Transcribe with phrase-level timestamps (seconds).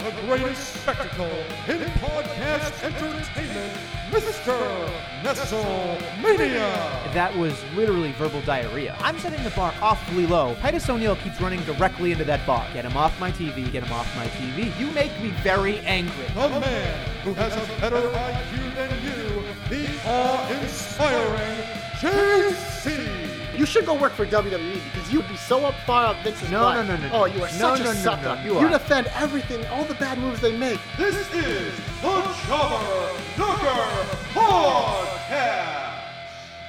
[0.00, 1.26] The greatest spectacle
[1.68, 3.72] in podcast entertainment,
[4.10, 4.88] Mr.
[5.22, 7.12] Nestlemania.
[7.12, 8.96] That was literally verbal diarrhea.
[9.00, 10.54] I'm setting the bar awfully low.
[10.62, 12.66] Titus O'Neil keeps running directly into that bar.
[12.72, 14.72] Get him off my TV, get him off my TV.
[14.80, 16.24] You make me very angry.
[16.34, 21.60] The man who has a better IQ than you, the awe-inspiring
[22.00, 23.29] JC.
[23.60, 26.60] You should go work for WWE because you'd be so up far up Vince's No,
[26.62, 26.86] butt.
[26.86, 27.22] no, no, no, oh, no.
[27.24, 28.22] Oh, you are No, such no, a no, sucker.
[28.36, 28.70] no, you you are.
[28.70, 30.80] defend everything, all the bad moves they make.
[30.96, 36.00] This is the Jobber Knocker Podcast.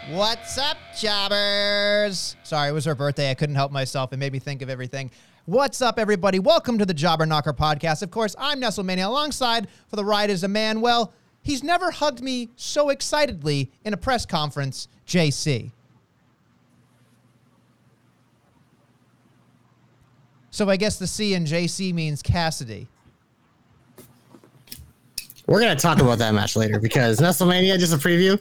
[0.10, 2.36] What's up, jobbers?
[2.44, 3.32] Sorry, it was her birthday.
[3.32, 4.12] I couldn't help myself.
[4.12, 5.12] It made me think of everything.
[5.46, 6.40] What's up, everybody?
[6.40, 8.02] Welcome to the Jobber Knocker podcast.
[8.02, 9.06] Of course, I'm Nestlemania.
[9.06, 10.82] Alongside for the ride is a man.
[10.82, 14.90] Well, he's never hugged me so excitedly in a press conference.
[15.08, 15.72] JC.
[20.52, 22.88] So I guess the C in JC means Cassidy.
[25.48, 28.40] We're gonna talk about that match later because WrestleMania, just a preview.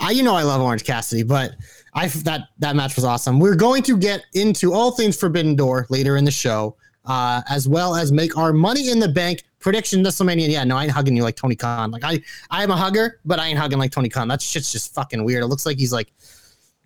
[0.00, 1.52] I, you know, I love Orange Cassidy, but
[1.94, 3.40] I that that match was awesome.
[3.40, 7.68] We're going to get into all things Forbidden Door later in the show, uh, as
[7.68, 10.04] well as make our Money in the Bank prediction.
[10.04, 11.90] WrestleMania, yeah, no, I ain't hugging you like Tony Khan.
[11.90, 14.28] Like I, I am a hugger, but I ain't hugging like Tony Khan.
[14.28, 15.42] That shit's just fucking weird.
[15.42, 16.12] It looks like he's like,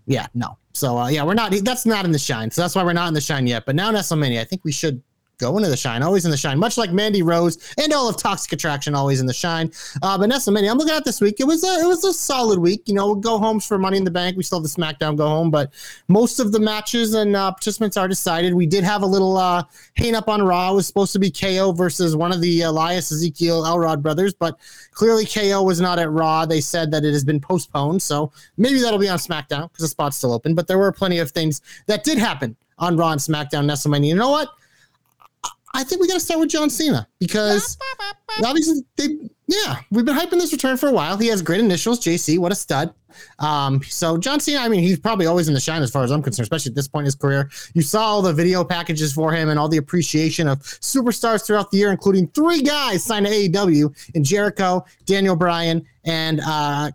[0.06, 0.58] yeah, no.
[0.72, 1.52] So uh, yeah, we're not.
[1.62, 2.50] That's not in the shine.
[2.50, 3.66] So that's why we're not in the shine yet.
[3.66, 5.02] But now WrestleMania, I think we should
[5.42, 8.16] go into the shine, always in the shine, much like Mandy Rose and all of
[8.16, 9.72] Toxic Attraction, always in the shine.
[10.00, 11.40] Uh, but WrestleMania, I'm looking at this week.
[11.40, 12.82] It was a it was a solid week.
[12.86, 14.36] You know, we'll go homes for Money in the Bank.
[14.36, 15.72] We still have the SmackDown go home, but
[16.08, 18.54] most of the matches and uh, participants are decided.
[18.54, 19.64] We did have a little uh,
[19.96, 20.72] hang up on Raw.
[20.72, 24.58] It was supposed to be KO versus one of the Elias Ezekiel Elrod brothers, but
[24.92, 26.46] clearly KO was not at Raw.
[26.46, 29.88] They said that it has been postponed, so maybe that'll be on SmackDown because the
[29.88, 30.54] spot's still open.
[30.54, 33.66] But there were plenty of things that did happen on Raw and SmackDown.
[33.66, 34.08] WrestleMania.
[34.08, 34.50] You know what?
[35.74, 37.78] I think we got to start with John Cena because
[38.44, 39.08] obviously they,
[39.46, 41.16] yeah, we've been hyping this return for a while.
[41.16, 42.38] He has great initials, JC.
[42.38, 42.94] What a stud.
[43.38, 46.10] Um, so John Cena, I mean, he's probably always in the shine as far as
[46.10, 47.50] I'm concerned, especially at this point in his career.
[47.74, 51.70] You saw all the video packages for him and all the appreciation of superstars throughout
[51.70, 56.90] the year, including three guys signed to AEW in Jericho, Daniel Bryan, and uh,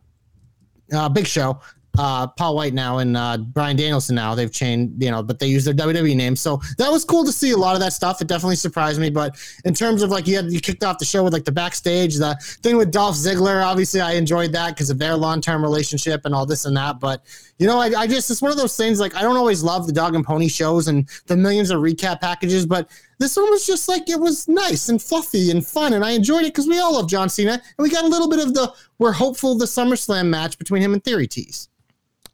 [0.94, 1.60] uh, Big Show.
[1.98, 5.48] Uh, Paul White now and uh, Brian Danielson now they've changed, you know, but they
[5.48, 6.42] use their WWE names.
[6.42, 8.22] So that was cool to see a lot of that stuff.
[8.22, 9.10] It definitely surprised me.
[9.10, 9.36] But
[9.66, 12.16] in terms of like you had you kicked off the show with like the backstage,
[12.16, 16.22] the thing with Dolph Ziggler, obviously I enjoyed that because of their long term relationship
[16.26, 17.00] and all this and that.
[17.00, 17.24] But
[17.60, 19.88] you know, I, I just it's one of those things like I don't always love
[19.88, 23.66] the dog and pony shows and the millions of recap packages, but this one was
[23.66, 26.80] just like it was nice and fluffy and fun, and I enjoyed it because we
[26.80, 29.66] all love John Cena, and we got a little bit of the we're hopeful the
[29.66, 31.70] SummerSlam match between him and Theory tease.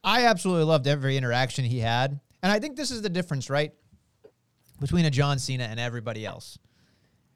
[0.03, 2.19] I absolutely loved every interaction he had.
[2.41, 3.73] And I think this is the difference, right?
[4.79, 6.57] Between a John Cena and everybody else.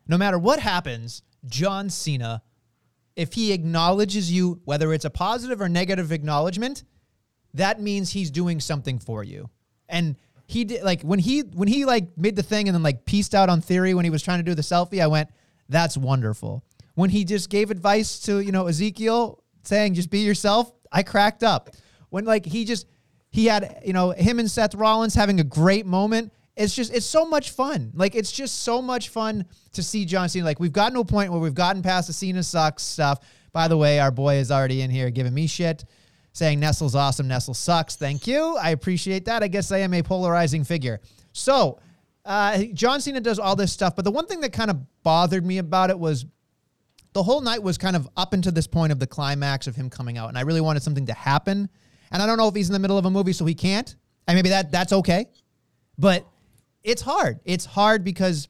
[0.07, 2.41] No matter what happens, John Cena,
[3.16, 6.83] if he acknowledges you, whether it's a positive or negative acknowledgement,
[7.53, 9.50] that means he's doing something for you.
[9.88, 13.06] And he did like when he when he like made the thing and then like
[13.06, 15.29] pieced out on theory when he was trying to do the selfie, I went,
[15.69, 16.63] that's wonderful.
[16.95, 21.44] When he just gave advice to, you know, Ezekiel saying just be yourself, I cracked
[21.44, 21.69] up.
[22.09, 22.88] When like he just
[23.29, 26.31] he had, you know, him and Seth Rollins having a great moment.
[26.56, 27.91] It's just it's so much fun.
[27.94, 30.45] Like it's just so much fun to see John Cena.
[30.45, 33.19] Like we've gotten to a point where we've gotten past the Cena sucks stuff.
[33.51, 35.84] By the way, our boy is already in here giving me shit,
[36.34, 37.95] saying Nestle's awesome, Nestle sucks.
[37.95, 38.57] Thank you.
[38.59, 39.44] I appreciate that.
[39.44, 41.00] I guess I am a polarizing figure.
[41.31, 41.79] So
[42.25, 45.45] uh, John Cena does all this stuff, but the one thing that kind of bothered
[45.45, 46.25] me about it was
[47.13, 49.89] the whole night was kind of up until this point of the climax of him
[49.89, 51.69] coming out, and I really wanted something to happen.
[52.12, 53.95] And I don't know if he's in the middle of a movie, so he can't.
[54.28, 55.28] And maybe that that's okay,
[55.97, 56.28] but
[56.84, 57.40] it's hard.
[57.45, 58.47] It's hard because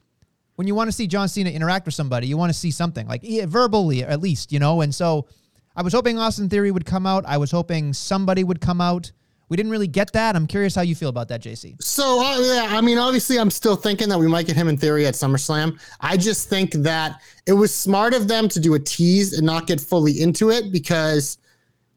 [0.56, 3.06] when you want to see John Cena interact with somebody, you want to see something
[3.06, 4.80] like yeah, verbally at least, you know.
[4.80, 5.28] And so
[5.76, 7.24] I was hoping Austin Theory would come out.
[7.26, 9.12] I was hoping somebody would come out.
[9.48, 10.36] We didn't really get that.
[10.36, 11.80] I'm curious how you feel about that, JC.
[11.82, 14.76] So uh, yeah, I mean, obviously, I'm still thinking that we might get him in
[14.76, 15.80] theory at SummerSlam.
[16.00, 19.68] I just think that it was smart of them to do a tease and not
[19.68, 21.38] get fully into it because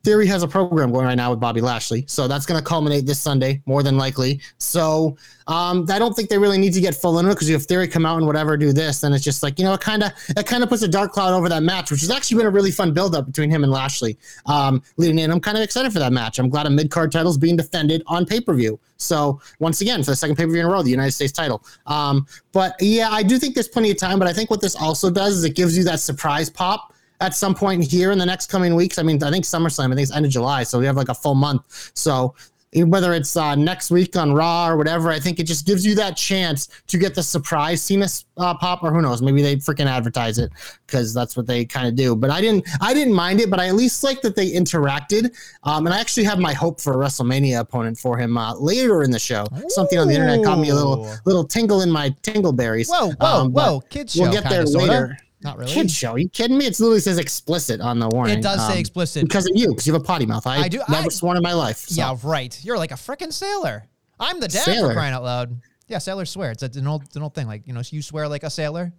[0.03, 3.05] Theory has a program going right now with Bobby Lashley, so that's going to culminate
[3.05, 4.41] this Sunday, more than likely.
[4.57, 5.15] So
[5.45, 7.87] um, I don't think they really need to get full into it because if Theory
[7.87, 10.11] come out and whatever do this, then it's just like you know, it kind of
[10.29, 12.51] it kind of puts a dark cloud over that match, which has actually been a
[12.51, 14.17] really fun build up between him and Lashley
[14.47, 15.29] um, leading in.
[15.29, 16.39] I'm kind of excited for that match.
[16.39, 18.79] I'm glad a mid card title is being defended on pay per view.
[18.97, 21.31] So once again, for the second pay per view in a row, the United States
[21.31, 21.63] title.
[21.85, 24.17] Um, but yeah, I do think there's plenty of time.
[24.17, 27.35] But I think what this also does is it gives you that surprise pop at
[27.35, 28.97] some point here in the next coming weeks.
[28.97, 31.09] I mean, I think SummerSlam, I think it's end of July, so we have like
[31.09, 31.91] a full month.
[31.95, 32.35] So
[32.73, 35.93] whether it's uh, next week on Raw or whatever, I think it just gives you
[35.95, 38.07] that chance to get the surprise Cena
[38.37, 40.51] uh, pop, or who knows, maybe they freaking advertise it
[40.87, 42.15] because that's what they kind of do.
[42.15, 45.35] But I didn't, I didn't mind it, but I at least like that they interacted.
[45.63, 49.03] Um, and I actually have my hope for a WrestleMania opponent for him uh, later
[49.03, 49.45] in the show.
[49.67, 52.89] Something on the internet got me a little, little tingle in my tingleberries.
[52.89, 54.15] Whoa, whoa, Um, whoa, kids.
[54.15, 55.17] We'll get there sorta.
[55.43, 55.71] Not really.
[55.73, 56.15] Kid show?
[56.15, 56.65] you kidding me?
[56.67, 58.39] It literally says explicit on the warning.
[58.39, 59.23] It does say Um, explicit.
[59.23, 60.45] because of you, because you have a potty mouth.
[60.45, 61.77] I, I do- never I- sworn in my life.
[61.87, 61.95] so.
[61.99, 62.57] Yeah, right.
[62.63, 63.87] You're like a freaking sailor.
[64.19, 64.89] I'm the dad Sailor.
[64.89, 65.59] for crying out loud.
[65.87, 66.51] Yeah, sailors swear.
[66.51, 67.47] It's, an old, it's an old thing.
[67.47, 68.93] Like you know, you swear like a sailor.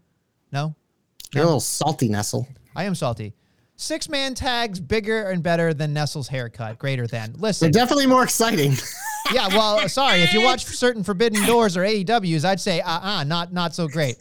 [0.50, 0.74] No,
[1.32, 2.46] You're a little salty, Nestle.
[2.76, 3.34] I am salty.
[3.76, 6.78] Six man tags bigger and better than Nestle's haircut.
[6.78, 7.32] Greater than.
[7.32, 8.72] They're Listen, definitely more exciting.
[9.32, 9.48] yeah.
[9.48, 10.22] Well, sorry.
[10.22, 13.88] If you watch certain Forbidden Doors or AEWs, I'd say uh uh not not so
[13.88, 14.16] great.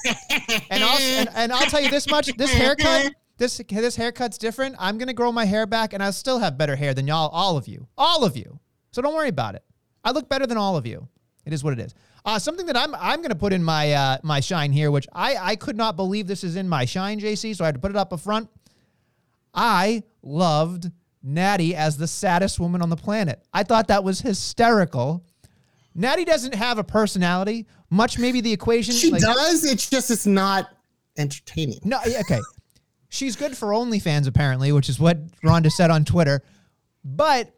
[0.69, 4.75] And I'll and, and I'll tell you this much: this haircut, this this haircut's different.
[4.79, 7.57] I'm gonna grow my hair back, and I still have better hair than y'all, all
[7.57, 8.59] of you, all of you.
[8.91, 9.63] So don't worry about it.
[10.03, 11.07] I look better than all of you.
[11.45, 11.93] It is what it is.
[12.23, 15.37] Uh, something that I'm I'm gonna put in my uh, my shine here, which I
[15.37, 17.55] I could not believe this is in my shine, JC.
[17.55, 18.49] So I had to put it up up front.
[19.53, 20.91] I loved
[21.23, 23.43] Natty as the saddest woman on the planet.
[23.53, 25.23] I thought that was hysterical.
[25.93, 28.93] Natty doesn't have a personality, much maybe the equation.
[28.93, 29.65] She like- does.
[29.65, 30.69] It's just it's not
[31.17, 31.79] entertaining.
[31.83, 32.39] No, okay.
[33.09, 36.41] She's good for OnlyFans apparently, which is what Ronda said on Twitter.
[37.03, 37.53] But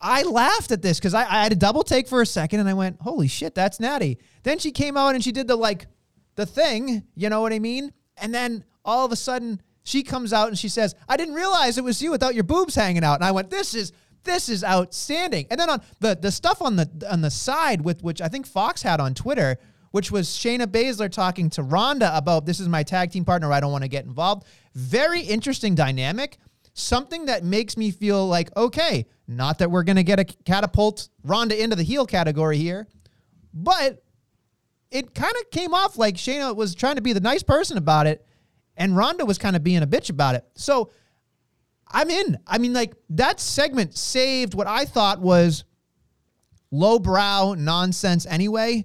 [0.00, 2.68] I laughed at this because I, I had a double take for a second and
[2.68, 5.86] I went, "Holy shit, that's Natty." Then she came out and she did the like,
[6.34, 7.92] the thing, you know what I mean?
[8.18, 11.78] And then all of a sudden she comes out and she says, "I didn't realize
[11.78, 13.92] it was you without your boobs hanging out." And I went, "This is."
[14.24, 15.46] This is outstanding.
[15.50, 18.46] And then on the the stuff on the on the side with which I think
[18.46, 19.58] Fox had on Twitter,
[19.90, 23.52] which was Shayna Baszler talking to Ronda about this is my tag team partner.
[23.52, 24.46] I don't want to get involved.
[24.74, 26.38] Very interesting dynamic.
[26.72, 31.10] Something that makes me feel like, okay, not that we're going to get a catapult
[31.22, 32.88] Ronda into the heel category here,
[33.52, 34.02] but
[34.90, 38.06] it kind of came off like Shayna was trying to be the nice person about
[38.06, 38.26] it,
[38.76, 40.44] and Ronda was kind of being a bitch about it.
[40.54, 40.90] So
[41.88, 42.38] I'm in.
[42.46, 45.64] I mean, like that segment saved what I thought was
[46.70, 48.84] lowbrow nonsense anyway.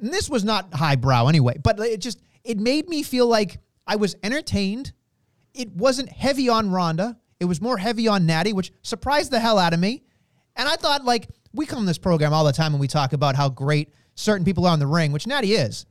[0.00, 3.96] And this was not highbrow anyway, but it just it made me feel like I
[3.96, 4.92] was entertained.
[5.54, 7.18] It wasn't heavy on Ronda.
[7.40, 10.02] It was more heavy on Natty, which surprised the hell out of me.
[10.56, 13.12] And I thought, like, we come on this program all the time and we talk
[13.12, 15.86] about how great certain people are in the ring, which Natty is.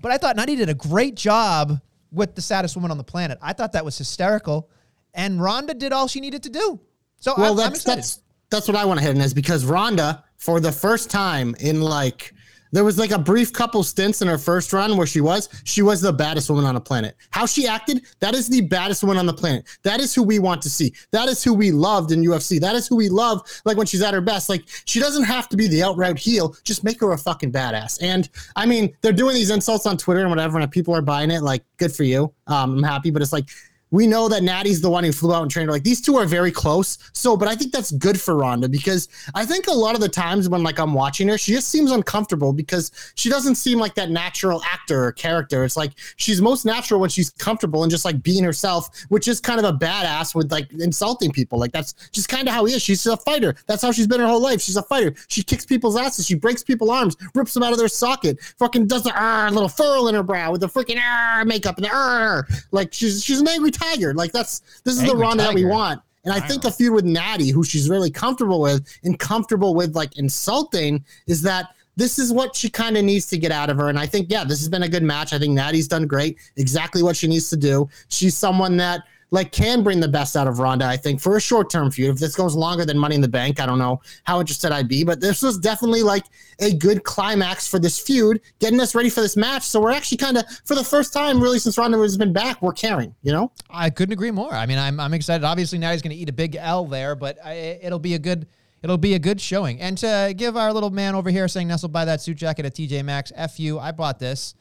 [0.00, 1.80] But I thought Natty did a great job
[2.14, 3.38] with the saddest woman on the planet.
[3.42, 4.70] I thought that was hysterical.
[5.14, 6.80] And Ronda did all she needed to do.
[7.20, 8.20] So Well, I'm that's that's
[8.50, 11.80] that's what I want to hit in is because Ronda, for the first time in
[11.80, 12.33] like
[12.74, 15.80] there was like a brief couple stints in her first run where she was she
[15.80, 17.16] was the baddest woman on the planet.
[17.30, 19.64] How she acted, that is the baddest woman on the planet.
[19.84, 20.92] That is who we want to see.
[21.12, 22.60] That is who we loved in UFC.
[22.60, 24.48] That is who we love like when she's at her best.
[24.48, 26.56] Like she doesn't have to be the outright heel.
[26.64, 28.02] Just make her a fucking badass.
[28.02, 31.30] And I mean, they're doing these insults on Twitter and whatever, and people are buying
[31.30, 31.42] it.
[31.42, 32.32] Like, good for you.
[32.48, 33.48] Um, I'm happy, but it's like
[33.94, 35.72] we know that Natty's the one who flew out and trained her.
[35.72, 36.98] Like these two are very close.
[37.12, 40.08] So, but I think that's good for Ronda because I think a lot of the
[40.08, 43.94] times when like I'm watching her, she just seems uncomfortable because she doesn't seem like
[43.94, 45.62] that natural actor or character.
[45.62, 49.40] It's like she's most natural when she's comfortable and just like being herself, which is
[49.40, 51.60] kind of a badass with like insulting people.
[51.60, 52.82] Like that's just kind of how he is.
[52.82, 53.54] She's a fighter.
[53.68, 54.60] That's how she's been her whole life.
[54.60, 55.14] She's a fighter.
[55.28, 56.26] She kicks people's asses.
[56.26, 59.68] She breaks people's arms, rips them out of their socket, fucking does the "Arr," little
[59.68, 63.40] furl in her brow with the freaking "Arr" makeup and the "Arr." like she's she's
[63.40, 64.14] an angry tiger.
[64.14, 66.00] Like that's this is the Ronda that we want.
[66.24, 69.94] And I think a feud with Natty, who she's really comfortable with and comfortable with
[69.94, 73.76] like insulting, is that this is what she kind of needs to get out of
[73.76, 73.88] her.
[73.88, 75.32] And I think, yeah, this has been a good match.
[75.32, 77.88] I think Natty's done great, exactly what she needs to do.
[78.08, 79.02] She's someone that
[79.34, 82.10] like can bring the best out of Ronda, I think, for a short term feud.
[82.10, 84.86] If this goes longer than Money in the Bank, I don't know how interested I'd
[84.86, 85.02] be.
[85.02, 86.24] But this was definitely like
[86.60, 89.64] a good climax for this feud, getting us ready for this match.
[89.64, 92.62] So we're actually kind of, for the first time, really, since Ronda has been back,
[92.62, 93.50] we're caring, you know?
[93.68, 94.52] I couldn't agree more.
[94.52, 95.44] I mean, I'm, I'm excited.
[95.44, 98.20] Obviously, now he's going to eat a big L there, but I, it'll be a
[98.20, 98.46] good
[98.84, 99.80] it'll be a good showing.
[99.80, 102.74] And to give our little man over here saying Nestle buy that suit jacket at
[102.74, 104.54] TJ Maxx, F you, I bought this.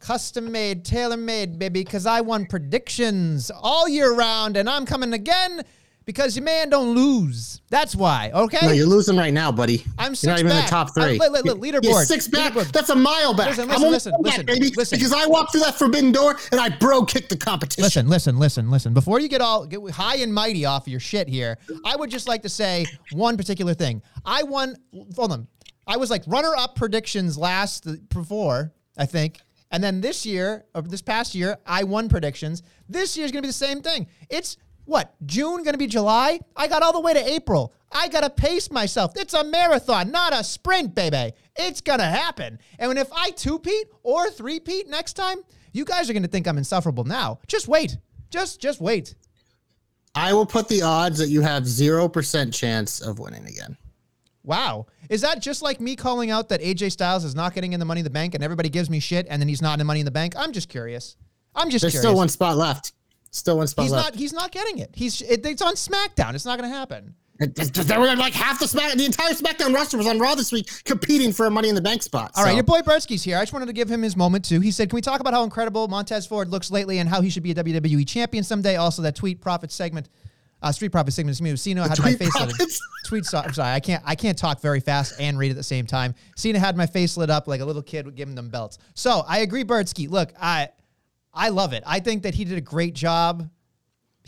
[0.00, 5.12] Custom made, tailor made, baby, because I won predictions all year round, and I'm coming
[5.12, 5.62] again
[6.04, 7.60] Because your man don't lose.
[7.68, 8.30] That's why.
[8.32, 8.64] Okay.
[8.66, 9.84] No, you're losing right now, buddy.
[9.98, 10.64] I'm six You're not even in back.
[10.64, 11.18] the top three.
[11.18, 12.06] li- li- li- You're leaderboard.
[12.06, 12.54] six back.
[12.54, 12.72] Leaderboard.
[12.72, 13.48] That's a mile back.
[13.48, 14.98] Listen, I'm listen, listen, back, listen, baby, listen.
[14.98, 17.82] because I walked through that forbidden door and I bro kicked the competition.
[17.84, 18.94] Listen, listen, listen, listen.
[18.94, 22.08] Before you get all get high and mighty off of your shit here, I would
[22.10, 24.00] just like to say one particular thing.
[24.24, 24.76] I won.
[25.14, 25.46] Hold on.
[25.86, 30.82] I was like runner up predictions last before, I think, and then this year, or
[30.82, 32.62] this past year, I won predictions.
[32.88, 34.06] This year's gonna be the same thing.
[34.28, 36.40] It's what June gonna be July.
[36.56, 37.74] I got all the way to April.
[37.92, 39.12] I gotta pace myself.
[39.16, 41.32] It's a marathon, not a sprint, baby.
[41.56, 42.58] It's gonna happen.
[42.78, 45.38] And if I two-peat or three-peat next time,
[45.72, 47.40] you guys are gonna think I'm insufferable now.
[47.46, 47.98] Just wait.
[48.30, 49.14] Just just wait.
[50.14, 53.76] I will put the odds that you have 0% chance of winning again.
[54.48, 54.86] Wow.
[55.10, 57.86] Is that just like me calling out that AJ Styles is not getting in the
[57.86, 59.84] money in the bank and everybody gives me shit and then he's not in the
[59.84, 60.32] money in the bank?
[60.38, 61.16] I'm just curious.
[61.54, 62.08] I'm just There's curious.
[62.08, 62.92] still one spot left.
[63.30, 64.12] Still one spot he's left.
[64.12, 64.90] not he's not getting it.
[64.94, 66.34] He's it, it's on SmackDown.
[66.34, 67.14] It's not going to happen.
[67.38, 70.68] There were like half the Smack, the entire SmackDown roster was on Raw this week
[70.84, 72.32] competing for a Money in the Bank spot.
[72.34, 73.36] All right, so- your boy Bertsky's here.
[73.36, 74.60] I just wanted to give him his moment too.
[74.60, 77.28] He said, "Can we talk about how incredible Montez Ford looks lately and how he
[77.30, 80.08] should be a WWE champion someday?" Also, that tweet profit segment,
[80.62, 81.34] uh, street profit segment.
[81.34, 82.50] Excuse me, Cena had my face lit.
[82.50, 82.80] Profits?
[83.06, 83.24] Tweet.
[83.24, 84.02] So, I'm sorry, I can't.
[84.06, 86.14] I can't talk very fast and read at the same time.
[86.36, 88.78] Cena had my face lit up like a little kid giving them belts.
[88.94, 90.08] So I agree, Bertsky.
[90.08, 90.68] Look, I,
[91.32, 91.82] I love it.
[91.86, 93.48] I think that he did a great job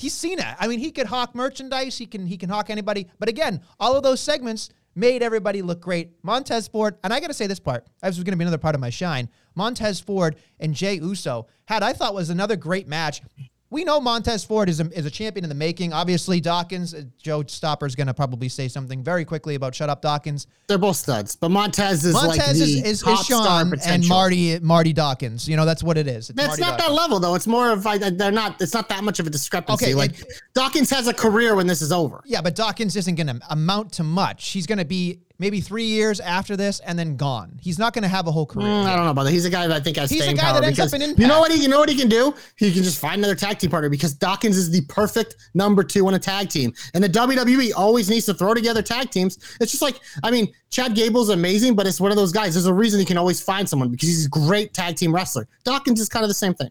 [0.00, 0.56] he's Cena.
[0.58, 1.98] I mean, he could hawk merchandise.
[1.98, 3.08] He can he can hawk anybody.
[3.18, 6.12] But again, all of those segments made everybody look great.
[6.22, 7.86] Montez Ford, and I got to say this part.
[8.02, 9.28] This was going to be another part of my shine.
[9.54, 13.22] Montez Ford and Jay Uso had I thought was another great match.
[13.70, 15.92] We know Montez Ford is a, is a champion in the making.
[15.92, 19.88] Obviously, Dawkins, uh, Joe Stopper is going to probably say something very quickly about shut
[19.88, 20.48] up Dawkins.
[20.66, 23.74] They're both studs, but Montez is like Montez the is, is, top is star Sean
[23.86, 24.08] and.
[24.08, 25.48] Marty Marty Dawkins.
[25.48, 26.30] You know that's what it is.
[26.30, 26.88] It's It's not Dawkins.
[26.88, 27.36] that level though.
[27.36, 28.60] It's more of like they're not.
[28.60, 29.86] It's not that much of a discrepancy.
[29.86, 32.22] Okay, like it- Dawkins has a career when this is over.
[32.24, 34.50] Yeah, but Dawkins isn't going to amount to much.
[34.50, 37.58] He's going to be maybe three years after this and then gone.
[37.60, 38.68] He's not going to have a whole career.
[38.68, 39.30] Mm, I don't know about that.
[39.30, 40.94] He's a guy that I think has He's a staying guy power that ends because
[40.94, 42.34] up in you know what he you know what he can do.
[42.56, 46.06] He can just find another tag team partner because Dawkins is the perfect number two
[46.06, 49.38] on a tag team, and the WWE always needs to throw together tag teams.
[49.60, 52.54] It's just like I mean, Chad Gable's amazing, but it's one of those guys.
[52.54, 55.48] There's a reason he can always find someone because he's a great tag team wrestler.
[55.64, 56.70] Dawkins is kind of the same thing.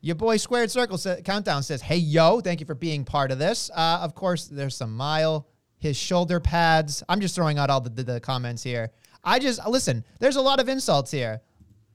[0.00, 3.38] Your boy Squared Circle sa- Countdown says, "Hey yo, thank you for being part of
[3.38, 5.46] this." Uh, of course, there's some mile,
[5.78, 7.02] his shoulder pads.
[7.08, 8.90] I'm just throwing out all the, the, the comments here.
[9.24, 10.04] I just listen.
[10.20, 11.40] There's a lot of insults here,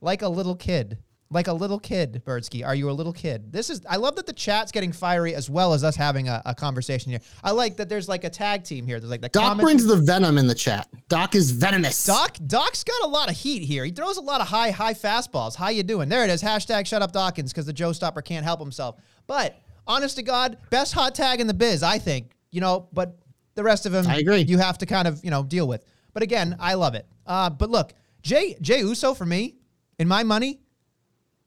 [0.01, 0.97] like a little kid,
[1.29, 2.21] like a little kid.
[2.25, 3.53] Bertsky, are you a little kid?
[3.53, 3.81] This is.
[3.89, 7.09] I love that the chat's getting fiery as well as us having a, a conversation
[7.09, 7.21] here.
[7.41, 8.99] I like that there's like a tag team here.
[8.99, 10.89] There's like the Doc comment- brings the venom in the chat.
[11.07, 12.03] Doc is venomous.
[12.05, 13.85] Doc, Doc's got a lot of heat here.
[13.85, 15.55] He throws a lot of high, high fastballs.
[15.55, 16.09] How you doing?
[16.09, 16.43] There it is.
[16.43, 18.97] Hashtag shut up Dawkins because the Joe Stopper can't help himself.
[19.25, 19.55] But
[19.87, 22.31] honest to God, best hot tag in the biz, I think.
[22.51, 23.17] You know, but
[23.55, 24.41] the rest of them, I agree.
[24.41, 25.85] You have to kind of you know deal with.
[26.13, 27.05] But again, I love it.
[27.25, 29.55] Uh, but look, Jay Jay Uso for me,
[29.99, 30.59] in my money,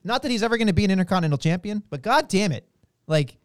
[0.04, 2.66] not that he's ever going to be an Intercontinental Champion, but God damn it,
[3.06, 3.36] like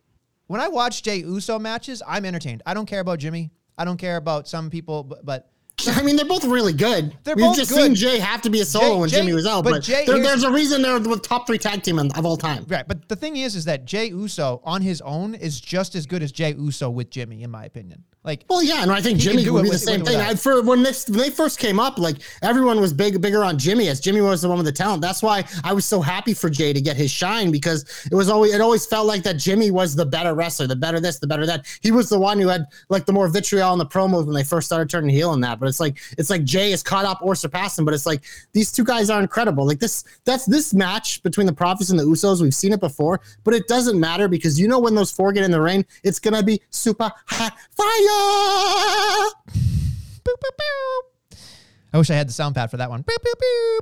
[0.48, 2.64] when I watch Jay Uso matches, I'm entertained.
[2.66, 3.52] I don't care about Jimmy.
[3.78, 5.50] I don't care about some people, but, but
[5.88, 7.16] I mean, they're both really good.
[7.24, 7.82] They're We've both just good.
[7.84, 9.84] seen Jay have to be a solo Jay- when Jay- Jimmy was out, but but,
[9.84, 12.66] Jay- there- there's a reason they're the top three tag team of all time.
[12.68, 16.06] Right, but the thing is, is that Jay Uso on his own is just as
[16.06, 18.04] good as Jay Uso with Jimmy, in my opinion.
[18.26, 20.20] Like, Well, yeah, and I think Jimmy do would be the same thing.
[20.20, 23.58] I, for when this when they first came up, like everyone was big bigger on
[23.58, 25.02] Jimmy as Jimmy was the one with the talent.
[25.02, 28.28] That's why I was so happy for Jay to get his shine because it was
[28.28, 31.28] always it always felt like that Jimmy was the better wrestler, the better this, the
[31.28, 31.66] better that.
[31.82, 34.44] He was the one who had like the more vitriol in the promos when they
[34.44, 35.58] first started turning heel in that.
[35.58, 37.86] But it's like it's like Jay is caught up or surpassed him.
[37.86, 39.66] But it's like these two guys are incredible.
[39.66, 42.42] Like this that's this match between the Profits and the Usos.
[42.42, 45.46] We've seen it before, but it doesn't matter because you know when those four get
[45.46, 48.09] in the ring, it's gonna be super hot fire.
[49.50, 51.38] Boop, boop, boop.
[51.94, 53.04] I wish I had the sound pad for that one.
[53.04, 53.80] Boop, boop, boop.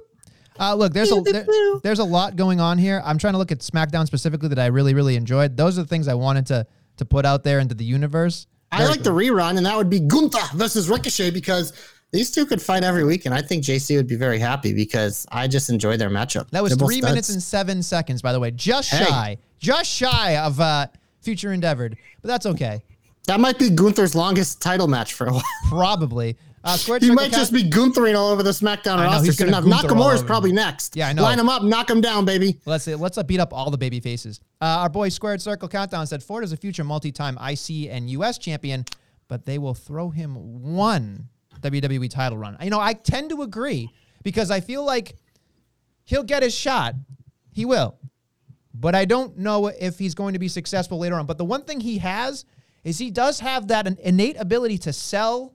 [0.59, 1.45] Uh, look, there's a there-
[1.83, 3.01] there's a lot going on here.
[3.05, 5.55] I'm trying to look at SmackDown specifically that I really really enjoyed.
[5.55, 6.65] Those are the things I wanted to
[6.97, 8.47] to put out there into the universe.
[8.71, 11.73] I like the rerun, and that would be Gunther versus Ricochet because
[12.11, 15.25] these two could fight every week, and I think JC would be very happy because
[15.31, 16.49] I just enjoy their matchup.
[16.49, 19.05] That was They're both three minutes and seven seconds, by the way, just Hey.
[19.05, 20.87] shy, just shy of uh,
[21.21, 22.83] future endeavored, but that's okay.
[23.27, 25.43] That might be Gunther's longest title match for a while.
[25.67, 26.37] Probably.
[26.63, 29.25] Uh, Squared he Circle might just be Gunthering all over the SmackDown know, roster.
[29.25, 30.95] he's gonna Now, Gunther all Nakamura's probably next.
[30.95, 31.23] Yeah, I know.
[31.23, 32.59] Line him up, knock him down, baby.
[32.65, 34.41] Let's see, let's uh, beat up all the baby faces.
[34.59, 38.37] Uh, our boy Squared Circle Countdown said Ford is a future multi-time IC and US
[38.37, 38.83] champion,
[39.27, 40.35] but they will throw him
[40.75, 41.29] one
[41.61, 42.57] WWE title run.
[42.61, 43.89] You know, I tend to agree
[44.23, 45.15] because I feel like
[46.03, 46.95] he'll get his shot.
[47.51, 47.97] He will.
[48.73, 51.25] But I don't know if he's going to be successful later on.
[51.25, 52.45] But the one thing he has
[52.83, 55.53] is he does have that innate ability to sell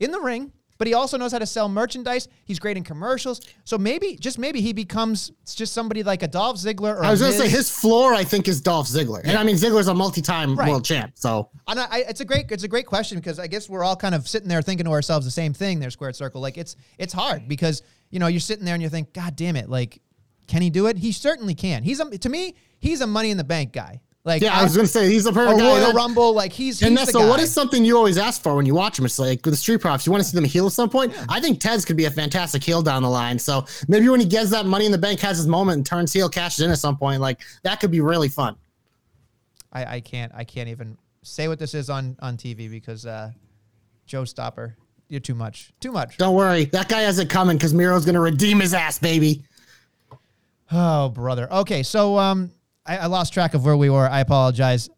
[0.00, 2.26] in the ring, but he also knows how to sell merchandise.
[2.44, 3.40] He's great in commercials.
[3.62, 7.20] So maybe, just maybe, he becomes just somebody like a Dolph Ziggler or I was
[7.20, 10.56] gonna say his floor, I think, is Dolph Ziggler, and I mean Ziggler's a multi-time
[10.56, 10.68] Right.
[10.68, 11.12] world champ.
[11.14, 13.94] So And I, it's a great it's a great question because I guess we're all
[13.94, 15.78] kind of sitting there thinking to ourselves the same thing.
[15.78, 16.40] There, squared circle.
[16.40, 19.54] Like it's it's hard because you know you're sitting there and you think, God damn
[19.54, 19.68] it!
[19.68, 20.00] Like,
[20.48, 20.98] can he do it?
[20.98, 21.84] He certainly can.
[21.84, 24.00] He's a to me, he's a Money in the Bank guy.
[24.24, 25.64] Like yeah, I was gonna say he's the a perfect guy.
[25.66, 26.32] Royal That- Rumble.
[26.32, 27.28] Like he's And he's that's so.
[27.28, 29.04] What is something you always ask for when you watch him?
[29.04, 31.12] It's like the street profs, you want to see them heal at some point.
[31.28, 33.36] I think Ted's could be a fantastic heel down the line.
[33.36, 36.12] So maybe when he gets that money in the bank, has his moment and turns
[36.12, 38.54] heel, cashes in at some point, like that could be really fun.
[39.72, 43.32] I, I can't I can't even say what this is on on TV because uh,
[44.06, 44.76] Joe Stopper,
[45.08, 46.16] you're too much, too much.
[46.16, 49.42] Don't worry, that guy has it coming because Miro's gonna redeem his ass, baby.
[50.70, 51.52] Oh, brother.
[51.52, 52.50] Okay, so um,
[52.86, 54.08] I, I lost track of where we were.
[54.08, 54.90] I apologize.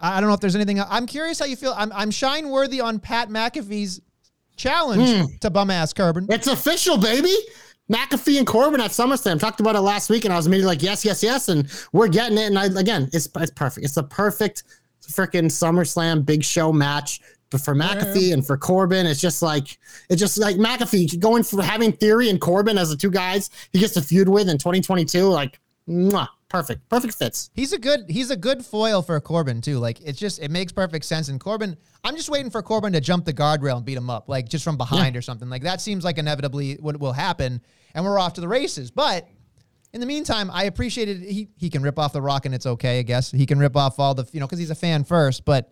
[0.00, 0.80] I, I don't know if there's anything.
[0.80, 1.74] I'm curious how you feel.
[1.76, 4.00] I'm I'm shine worthy on Pat McAfee's
[4.56, 5.36] challenge hmm.
[5.40, 6.26] to bum ass Corbin.
[6.28, 7.34] It's official, baby.
[7.90, 10.82] McAfee and Corbin at SummerSlam talked about it last week, and I was immediately like,
[10.82, 12.46] yes, yes, yes, and we're getting it.
[12.46, 13.84] And I, again, it's it's perfect.
[13.84, 14.62] It's the perfect
[15.02, 17.20] freaking SummerSlam big show match.
[17.50, 19.76] But for McAfee and for Corbin, it's just like
[20.08, 23.80] it's just like McAfee going for having Theory and Corbin as the two guys he
[23.80, 25.24] gets to feud with in 2022.
[25.24, 27.48] Like, mwah, perfect, perfect fits.
[27.54, 29.78] He's a good he's a good foil for Corbin too.
[29.78, 31.28] Like it's just it makes perfect sense.
[31.28, 34.28] And Corbin, I'm just waiting for Corbin to jump the guardrail and beat him up,
[34.28, 35.48] like just from behind or something.
[35.48, 37.62] Like that seems like inevitably what will happen,
[37.94, 38.90] and we're off to the races.
[38.90, 39.26] But
[39.92, 42.98] in the meantime, I appreciated he he can rip off the rock and it's okay,
[42.98, 43.30] I guess.
[43.30, 45.70] He can rip off all the you know because he's a fan first, but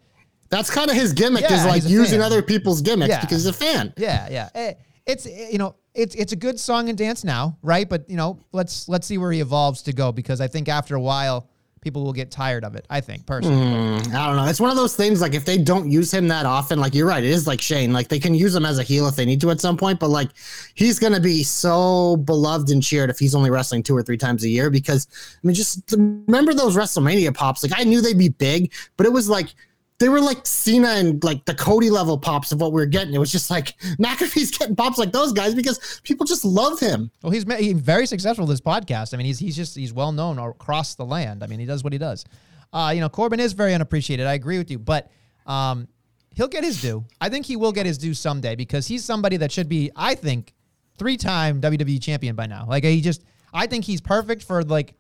[0.51, 2.27] That's kind of his gimmick Yeah, is like using fan.
[2.27, 3.21] other people's gimmicks Yeah.
[3.21, 3.93] because he's a fan.
[3.99, 4.49] yeah, yeah.
[4.55, 4.75] Eh,
[5.07, 7.89] It's eh, you know it's it's a good song and dance now, right?
[7.89, 10.95] But you know let's let's see where he evolves to go because I think after
[10.95, 11.49] a while
[11.81, 12.87] people will get tired of it.
[12.91, 13.57] I think personally.
[13.57, 14.47] Hmm, I don't know.
[14.47, 17.07] It's one of those things like if they don't use him that often, like you're
[17.07, 17.93] right, it is like Shane.
[17.93, 19.99] Like they can use him as a heel if they need to at some point,
[19.99, 20.31] but like
[20.75, 24.45] he's gonna be so beloved and cheered if he's only wrestling two or three times
[24.45, 24.71] a year.
[24.71, 27.63] Because I mean, just remember those WrestleMania pops.
[27.63, 29.55] Like I knew they'd be big, but it was like
[29.99, 33.15] they were like Cena and like the Cody level pops of what we were getting.
[33.15, 37.11] It was just like McAfee's getting pops like those guys because people just love him.
[37.23, 39.13] Well, he's he's very successful with this podcast.
[39.13, 41.43] I mean, he's he's just he's well known across the land.
[41.43, 42.25] I mean, he does what he does.
[42.73, 44.27] Uh, you know, Corbin is very unappreciated.
[44.27, 45.11] I agree with you, but
[45.47, 45.89] um,
[46.35, 47.05] he'll get his due.
[47.21, 50.15] I think he will get his due someday because he's somebody that should be, I
[50.15, 50.55] think,
[50.99, 52.67] three-time WWE champion by now.
[52.69, 54.95] Like he just, I think he's perfect for like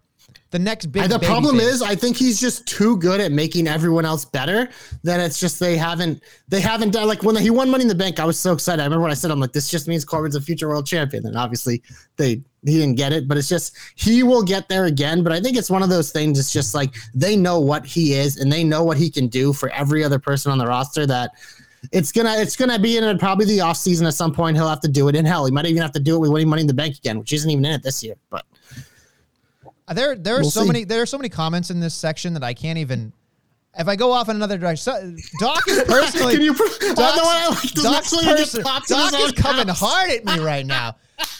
[0.50, 1.02] the next big.
[1.02, 1.74] And the problem face.
[1.74, 4.70] is, I think he's just too good at making everyone else better.
[5.04, 7.94] That it's just they haven't they haven't done like when he won Money in the
[7.94, 8.18] Bank.
[8.18, 8.80] I was so excited.
[8.80, 11.26] I remember when I said, "I'm like, this just means Corbin's a future world champion."
[11.26, 11.82] And obviously,
[12.16, 15.22] they he didn't get it, but it's just he will get there again.
[15.22, 16.38] But I think it's one of those things.
[16.38, 19.52] It's just like they know what he is and they know what he can do
[19.52, 21.04] for every other person on the roster.
[21.04, 21.32] That
[21.92, 24.56] it's gonna it's gonna be in probably the off season at some point.
[24.56, 25.14] He'll have to do it.
[25.14, 26.96] in hell, he might even have to do it with winning Money in the Bank
[26.96, 28.14] again, which isn't even in it this year.
[28.30, 28.46] But
[29.88, 30.66] Uh, there, there are We'll so see.
[30.68, 30.84] many.
[30.84, 33.12] There are so many comments in this section that I can't even.
[33.78, 36.34] If I go off in another direction, so, Doc is personally.
[36.34, 36.52] Can you?
[36.52, 37.60] I Doc's, know what I like.
[37.72, 39.80] Doc's Nestle even get person- Doc is coming house?
[39.80, 40.96] hard at me right now.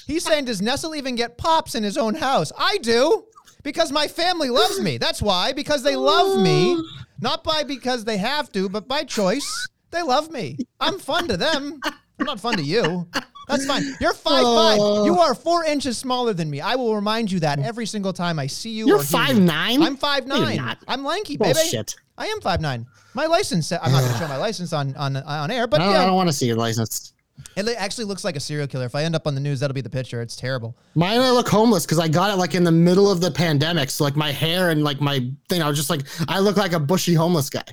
[0.07, 3.25] He's saying, "Does Nestle even get pops in his own house?" I do
[3.63, 4.99] because my family loves me.
[4.99, 6.81] That's why because they love me,
[7.21, 9.69] not by because they have to, but by choice.
[9.91, 10.59] They love me.
[10.81, 11.81] I'm fun to them.
[11.85, 13.09] I'm not fun to you.
[13.49, 13.83] That's fine.
[14.01, 14.79] You're five five.
[14.81, 15.05] Oh.
[15.07, 16.61] You are four inches smaller than me.
[16.61, 18.87] I will remind you that every single time I see you.
[18.87, 19.03] You're you.
[19.05, 19.51] 5'9"?
[19.85, 20.57] I'm five No, nine.
[20.57, 20.79] not.
[20.87, 21.55] I'm lanky, baby.
[21.55, 21.97] Bullshit.
[22.17, 22.87] I am five nine.
[23.15, 23.73] My license.
[23.73, 26.03] I'm not going to show my license on on on air, but I don't, yeah,
[26.03, 27.15] I don't want to see your license.
[27.57, 28.85] it actually looks like a serial killer.
[28.87, 30.21] If I end up on the news, that'll be the picture.
[30.21, 30.77] It's terrible.
[30.95, 33.91] Mine, I look homeless because I got it like in the middle of the pandemic.
[33.91, 36.73] So like my hair and like my thing, I was just like, I look like
[36.73, 37.65] a bushy homeless guy.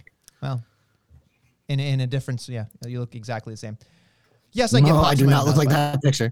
[0.42, 0.64] Well,
[1.68, 3.78] in in a difference, yeah, you look exactly the same.
[4.56, 4.88] Yes, I get.
[4.88, 6.32] No, I do not look like that picture.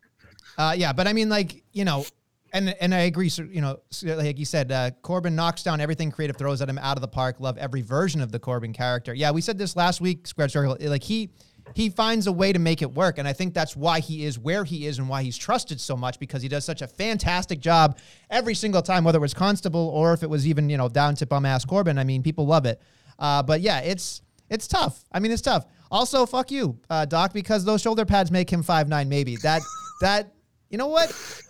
[0.58, 2.06] Uh, yeah, but I mean, like you know,
[2.54, 3.28] and and I agree.
[3.28, 6.78] So, you know, like you said, uh, Corbin knocks down everything creative throws at him
[6.78, 7.42] out of the park.
[7.42, 9.14] Love every version of the Corbin character.
[9.14, 10.26] Yeah, we said this last week.
[10.26, 10.78] Square Circle.
[10.80, 11.32] Like he
[11.76, 14.40] he finds a way to make it work, and I think that's why he is
[14.40, 17.60] where he is and why he's trusted so much because he does such a fantastic
[17.60, 17.98] job
[18.30, 21.16] every single time, whether it was Constable or if it was even you know down
[21.16, 21.98] to bum ass Corbin.
[21.98, 22.82] I mean, people love it.
[23.20, 24.22] Uh, but yeah, it's
[24.54, 25.04] it's tough.
[25.12, 25.66] I mean, it's tough.
[25.92, 29.10] Also, fuck you, uh, Doc, because those shoulder pads make him five nine.
[29.10, 29.62] Maybe that
[30.02, 30.34] that
[30.70, 31.10] you know what?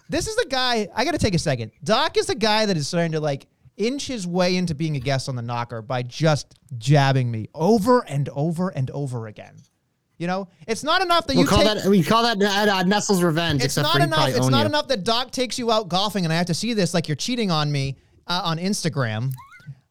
[0.09, 0.87] This is the guy.
[0.95, 1.71] I got to take a second.
[1.83, 4.99] Doc is the guy that is starting to like inch his way into being a
[4.99, 9.55] guest on the knocker by just jabbing me over and over and over again.
[10.17, 11.83] You know, it's not enough that We'll you call take.
[11.83, 13.63] that we call that uh, uh, Nestle's revenge.
[13.63, 14.29] it's not enough.
[14.29, 14.65] It's not you.
[14.67, 17.15] enough that Doc takes you out golfing, and I have to see this like you're
[17.15, 19.31] cheating on me uh, on Instagram.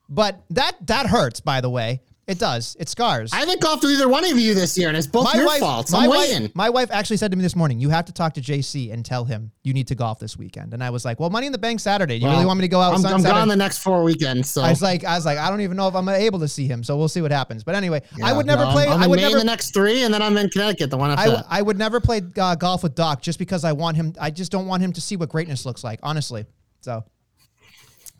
[0.08, 1.40] But that that hurts.
[1.40, 2.00] By the way,
[2.32, 2.78] It does.
[2.80, 3.30] It scars.
[3.30, 5.92] I haven't golfed with either one of you this year, and it's both your faults.
[5.92, 6.42] I'm my waiting.
[6.44, 8.90] wife, my wife actually said to me this morning, "You have to talk to JC
[8.90, 11.44] and tell him you need to golf this weekend." And I was like, "Well, Money
[11.44, 12.18] in the Bank Saturday.
[12.18, 14.02] Do you really want me to go out?" I'm, on I'm gone the next four
[14.02, 16.38] weekends, so I was like, I was like, I don't even know if I'm able
[16.38, 16.82] to see him.
[16.82, 17.64] So we'll see what happens.
[17.64, 18.86] But anyway, I would never no, play.
[18.86, 19.40] I'm, I'm I would Maine never.
[19.40, 21.44] the next three, and then I'm in Connecticut the one I, after w-.
[21.50, 24.14] I would never play uh, golf with Doc just because I want him.
[24.18, 26.00] I just don't want him to see what greatness looks like.
[26.02, 26.46] Honestly,
[26.80, 27.04] so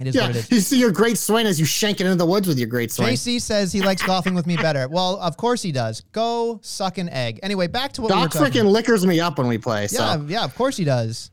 [0.03, 0.51] it is yeah, what it is.
[0.51, 2.91] you see your great swing as you shank it into the woods with your great
[2.93, 3.15] swing.
[3.15, 4.89] JC says he likes golfing with me better.
[4.89, 6.03] Well, of course he does.
[6.13, 7.41] Go suck an egg.
[7.43, 9.87] Anyway, back to what Doc we were freaking liquors me up when we play.
[9.87, 10.03] So.
[10.03, 11.31] Yeah, yeah, of course he does.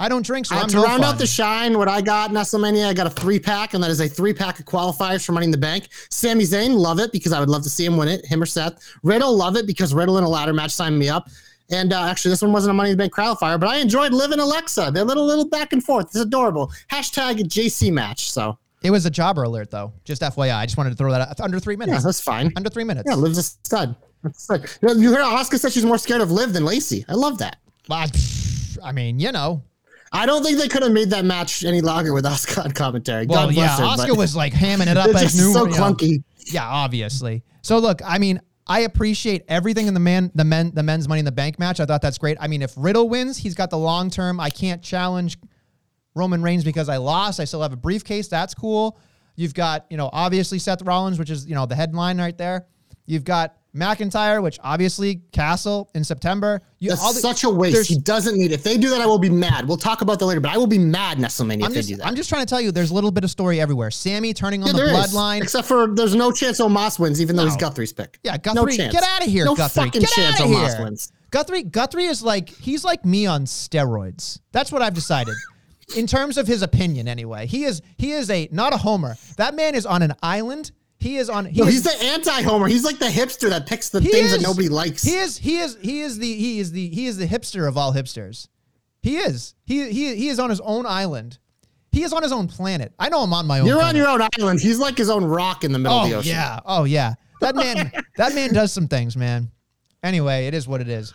[0.00, 1.14] I don't drink, so Uh, I'm to no round fun.
[1.14, 3.90] out the shine, what I got in WrestleMania, I got a three pack, and that
[3.90, 5.88] is a three pack of qualifiers for Money in the Bank.
[6.08, 8.24] Sami Zayn, love it because I would love to see him win it.
[8.24, 8.78] Him or Seth.
[9.02, 11.28] Riddle, love it because Riddle in a ladder match signed me up.
[11.70, 14.12] And uh, actually, this one wasn't a Money in the Bank qualifier, but I enjoyed
[14.14, 14.90] Liv and Alexa.
[14.94, 16.06] They're little little back and forth.
[16.06, 16.72] It's adorable.
[16.90, 18.30] Hashtag JC match.
[18.32, 19.92] So It was a jobber alert, though.
[20.04, 21.40] Just FYI, I just wanted to throw that out.
[21.40, 21.98] Under three minutes.
[21.98, 22.52] yeah, that's fine.
[22.56, 23.06] Under three minutes.
[23.08, 23.94] Yeah, Liv's a stud.
[24.22, 27.04] That's like, you, you heard Oscar said she's more scared of Liv than Lacey.
[27.08, 27.56] I love that.
[27.88, 28.06] Well,
[28.82, 29.62] I mean, you know.
[30.10, 33.26] I don't think they could have made that match any longer with Oscar on commentary.
[33.26, 35.52] Well, God yeah, her, Oscar was like hamming it up it's as just new.
[35.52, 35.76] so you know.
[35.76, 36.22] clunky.
[36.46, 37.42] Yeah, obviously.
[37.60, 41.20] So look, I mean, I appreciate everything in the man, the men, the men's Money
[41.20, 41.80] in the Bank match.
[41.80, 42.36] I thought that's great.
[42.40, 44.40] I mean, if Riddle wins, he's got the long term.
[44.40, 45.38] I can't challenge
[46.14, 47.40] Roman Reigns because I lost.
[47.40, 48.28] I still have a briefcase.
[48.28, 48.98] That's cool.
[49.36, 52.66] You've got, you know, obviously Seth Rollins, which is, you know, the headline right there.
[53.06, 56.62] You've got McIntyre, which obviously Castle in September.
[56.78, 57.88] You, That's all the- such a waste.
[57.88, 58.54] He doesn't need it.
[58.54, 59.68] If they do that, I will be mad.
[59.68, 61.94] We'll talk about that later, but I will be mad WrestleMania I'm if just, they
[61.94, 62.06] do that.
[62.06, 63.90] I'm just trying to tell you, there's a little bit of story everywhere.
[63.90, 65.12] Sami turning on Yeah, the is.
[65.14, 65.42] bloodline.
[65.42, 67.68] Except for there's no chance Omos wins, even though he's No.
[67.68, 68.18] Guthrie's pick.
[68.24, 68.92] Yeah, No Guthrie, chance.
[68.92, 69.84] get out of here, No Guthrie.
[69.84, 71.12] fucking get chance Omos wins.
[71.30, 74.40] Guthrie, Guthrie is like he's like me on steroids.
[74.52, 75.34] That's what I've decided.
[75.96, 79.16] In terms of his opinion, anyway, he is he is a not a homer.
[79.36, 80.72] That man is on an island.
[81.00, 81.44] He is on.
[81.46, 82.66] He No, is, he's the anti-homer.
[82.66, 85.02] He's like the hipster that picks the he things that is- nobody likes.
[85.02, 85.38] He is.
[85.38, 85.76] He is.
[85.80, 86.34] He is the.
[86.34, 86.88] He is the.
[86.88, 88.48] He is the hipster of all hipsters.
[89.00, 89.54] He is.
[89.64, 91.38] He he he is on his own island.
[91.92, 92.92] He is on his own planet.
[92.98, 93.66] I know I'm on my own.
[93.66, 94.60] You're on your own island.
[94.60, 96.32] He's like his own rock in the middle of the Oh ocean.
[96.32, 96.60] yeah.
[96.66, 97.14] Oh yeah.
[97.40, 97.92] That man.
[98.16, 99.50] that man does some things, man.
[100.02, 101.14] Anyway, it is what it is.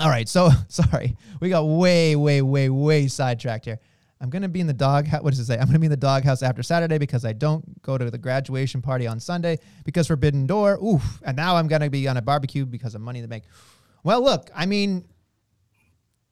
[0.00, 0.28] All right.
[0.28, 3.78] So sorry, we got way, way, way, way sidetracked here.
[4.20, 5.08] I'm gonna be in the dog.
[5.08, 5.58] What does it say?
[5.58, 8.80] I'm gonna be in the doghouse after Saturday because I don't go to the graduation
[8.80, 10.78] party on Sunday because Forbidden Door.
[10.82, 11.20] Oof.
[11.22, 13.44] And now I'm gonna be on a barbecue because of Money in the Bank.
[14.02, 14.50] Well, look.
[14.54, 15.04] I mean,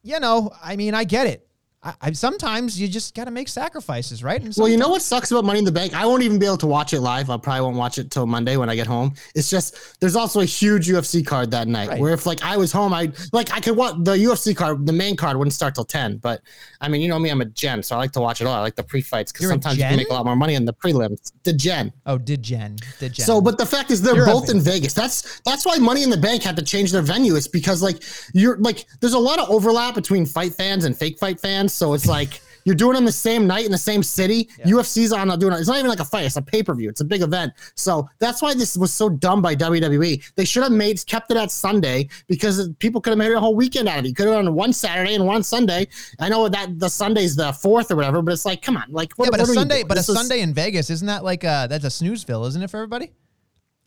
[0.02, 1.48] you know, I mean, I get it.
[1.84, 4.42] I, I sometimes you just gotta make sacrifices, right?
[4.56, 5.94] Well, you know what sucks about Money in the Bank?
[5.94, 7.28] I won't even be able to watch it live.
[7.28, 9.14] I probably won't watch it till Monday when I get home.
[9.34, 11.90] It's just there's also a huge UFC card that night.
[11.90, 12.00] Right.
[12.00, 14.86] Where if like I was home, I like I could watch the UFC card.
[14.86, 16.16] The main card wouldn't start till ten.
[16.16, 16.40] But
[16.80, 18.54] I mean, you know me, I'm a gen, so I like to watch it all.
[18.54, 20.74] I like the pre-fights because sometimes you can make a lot more money in the
[20.74, 21.32] prelims.
[21.42, 21.92] The gen.
[22.06, 22.76] Oh, did gen.
[22.98, 23.26] Did gen.
[23.26, 24.94] So, but the fact is, they're You're both in Vegas.
[24.94, 27.36] That's that's why Money in the Bank had to change their venue.
[27.36, 31.18] It's because like you're like there's a lot of overlap between fight fans and fake
[31.18, 31.73] fight fans.
[31.74, 34.48] So it's like you're doing them the same night in the same city.
[34.64, 35.58] UFC's on not doing it.
[35.58, 36.24] It's not even like a fight.
[36.24, 36.88] It's a pay per view.
[36.88, 37.52] It's a big event.
[37.74, 40.32] So that's why this was so dumb by WWE.
[40.34, 43.54] They should have made kept it at Sunday because people could have made a whole
[43.54, 44.08] weekend out of it.
[44.08, 45.88] You could have done one Saturday and one Sunday.
[46.20, 49.12] I know that the Sunday's the fourth or whatever, but it's like, come on, like
[49.16, 51.24] what, yeah, but a what are Sunday, but a is- Sunday in Vegas isn't that
[51.24, 53.12] like uh that's a snoozeville, isn't it for everybody?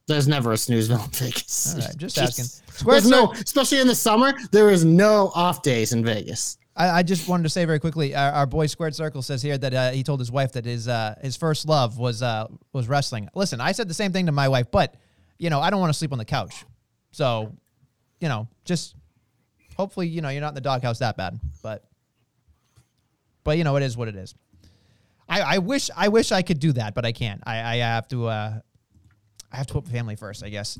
[0.08, 1.74] There's never a snoozeville in Vegas.
[1.74, 2.22] All right, just Jeez.
[2.22, 2.46] asking.
[2.46, 6.58] Square There's no, especially in the summer, there is no off days in Vegas.
[6.78, 8.16] I, I just wanted to say very quickly.
[8.16, 10.88] Our, our boy Squared Circle says here that uh, he told his wife that his
[10.88, 13.28] uh, his first love was uh, was wrestling.
[13.34, 14.96] Listen, I said the same thing to my wife, but
[15.40, 16.64] you know I don't want to sleep on the couch,
[17.12, 17.52] so
[18.20, 18.96] you know just
[19.76, 21.84] hopefully you know you're not in the doghouse that bad, but
[23.44, 24.36] but you know it is what it is.
[25.28, 27.42] I, I wish I wish I could do that, but I can't.
[27.46, 28.60] I, I have to uh,
[29.52, 30.80] I have to put family first, I guess.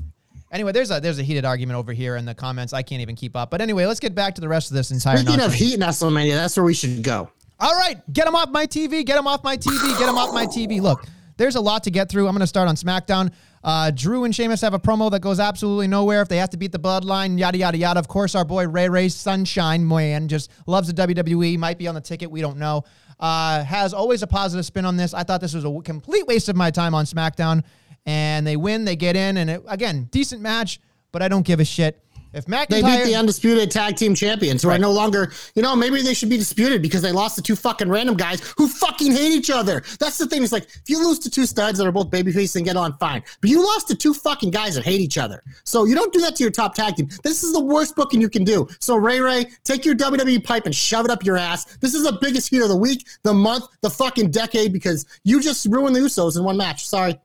[0.50, 2.72] Anyway, there's a there's a heated argument over here in the comments.
[2.72, 3.50] I can't even keep up.
[3.50, 5.18] But anyway, let's get back to the rest of this entire.
[5.18, 5.60] Speaking of nonsense.
[5.60, 7.30] heat in WrestleMania, that's where we should go.
[7.60, 9.04] All right, get them off my TV.
[9.04, 9.98] Get them off my TV.
[9.98, 10.80] Get them off my TV.
[10.80, 11.04] Look,
[11.36, 12.26] there's a lot to get through.
[12.26, 13.32] I'm going to start on SmackDown.
[13.64, 16.22] Uh, Drew and Sheamus have a promo that goes absolutely nowhere.
[16.22, 17.98] If they have to beat the bloodline, yada, yada, yada.
[17.98, 21.58] Of course, our boy Ray Ray Sunshine Man just loves the WWE.
[21.58, 22.30] Might be on the ticket.
[22.30, 22.84] We don't know.
[23.18, 25.12] Uh, has always a positive spin on this.
[25.12, 27.64] I thought this was a complete waste of my time on SmackDown.
[28.08, 29.36] And they win, they get in.
[29.36, 30.80] And it, again, decent match,
[31.12, 32.02] but I don't give a shit.
[32.32, 32.68] If McIntyre.
[32.68, 36.14] They beat the undisputed tag team champions, who are no longer, you know, maybe they
[36.14, 39.50] should be disputed because they lost to two fucking random guys who fucking hate each
[39.50, 39.82] other.
[40.00, 40.42] That's the thing.
[40.42, 42.96] It's like if you lose to two studs that are both babyface and get on,
[42.98, 43.22] fine.
[43.42, 45.42] But you lost to two fucking guys that hate each other.
[45.64, 47.08] So you don't do that to your top tag team.
[47.22, 48.68] This is the worst booking you can do.
[48.80, 51.76] So Ray Ray, take your WWE pipe and shove it up your ass.
[51.76, 55.42] This is the biggest heat of the week, the month, the fucking decade because you
[55.42, 56.86] just ruined the Usos in one match.
[56.86, 57.18] Sorry.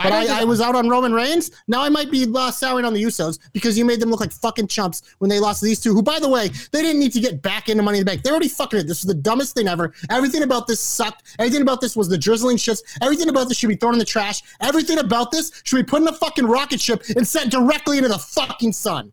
[0.00, 1.50] But don't I, I, was out on Roman Reigns.
[1.66, 4.30] Now I might be uh, souring on the Usos because you made them look like
[4.30, 5.92] fucking chumps when they lost to these two.
[5.92, 8.22] Who, by the way, they didn't need to get back into Money in the Bank.
[8.22, 8.86] They're already fucking it.
[8.86, 9.92] This is the dumbest thing ever.
[10.08, 11.34] Everything about this sucked.
[11.40, 12.80] Everything about this was the drizzling shits.
[13.02, 14.40] Everything about this should be thrown in the trash.
[14.60, 18.08] Everything about this should be put in a fucking rocket ship and sent directly into
[18.08, 19.12] the fucking sun.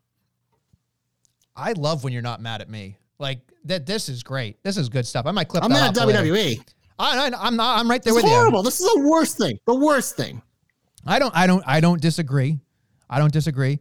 [1.56, 2.98] I love when you're not mad at me.
[3.18, 3.88] Like that.
[3.88, 4.62] This is great.
[4.62, 5.26] This is good stuff.
[5.26, 5.64] I might clip.
[5.64, 6.20] I'm that not off later.
[6.20, 6.64] WWE.
[7.00, 7.80] I, I, I'm not.
[7.80, 8.38] I'm right there It's with you.
[8.38, 8.62] horrible.
[8.62, 9.58] This is the worst thing.
[9.66, 10.44] The worst thing.
[11.06, 11.36] I don't.
[11.36, 11.64] I don't.
[11.66, 12.60] I don't disagree.
[13.10, 13.80] I don't disagree.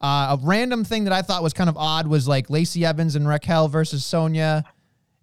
[0.00, 3.16] Uh, a random thing that I thought was kind of odd was like Lacey Evans
[3.16, 4.64] and Raquel versus Sonya,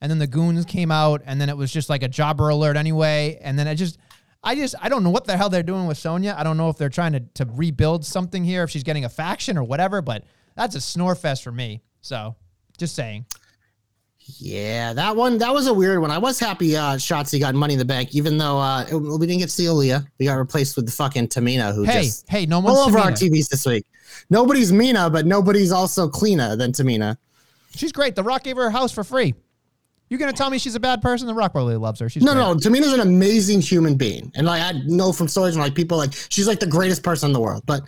[0.02, 2.76] and then the goons came out, and then it was just like a jobber alert
[2.78, 3.98] anyway, and then I just.
[4.46, 6.36] I just I don't know what the hell they're doing with Sonya.
[6.38, 9.10] I don't know if they're trying to, to rebuild something here, if she's getting a
[9.10, 11.82] faction or whatever, but that's a snore fest for me.
[12.02, 12.36] So
[12.78, 13.26] just saying.
[14.38, 16.12] Yeah, that one that was a weird one.
[16.12, 19.26] I was happy uh Shotzi got money in the bank, even though uh it- we
[19.28, 20.06] didn't get Celia.
[20.20, 23.00] We got replaced with the fucking Tamina who Hey, just hey, no all one's over
[23.00, 23.86] our TVs this week.
[24.30, 27.18] Nobody's Mina, but nobody's also cleaner than Tamina.
[27.76, 28.16] She's great.
[28.16, 29.34] The Rock gave her a house for free.
[30.10, 31.28] You gonna tell me she's a bad person?
[31.28, 32.08] The Rock really loves her.
[32.08, 32.42] She's No, great.
[32.42, 34.32] no, Tamina's an amazing human being.
[34.36, 37.28] And like I know from stories from like people like she's like the greatest person
[37.30, 37.64] in the world.
[37.66, 37.82] But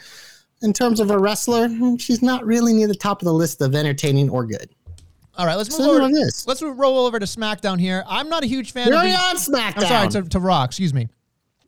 [0.61, 3.61] in terms of a wrestler, hmm, she's not really near the top of the list
[3.61, 4.69] of entertaining or good.
[5.37, 6.01] All right, let's move over.
[6.01, 6.47] on this.
[6.47, 8.03] Let's roll over to SmackDown here.
[8.07, 8.87] I'm not a huge fan.
[8.89, 9.83] We're of the- on SmackDown.
[9.83, 10.69] I'm sorry to, to Rock.
[10.69, 11.09] Excuse me.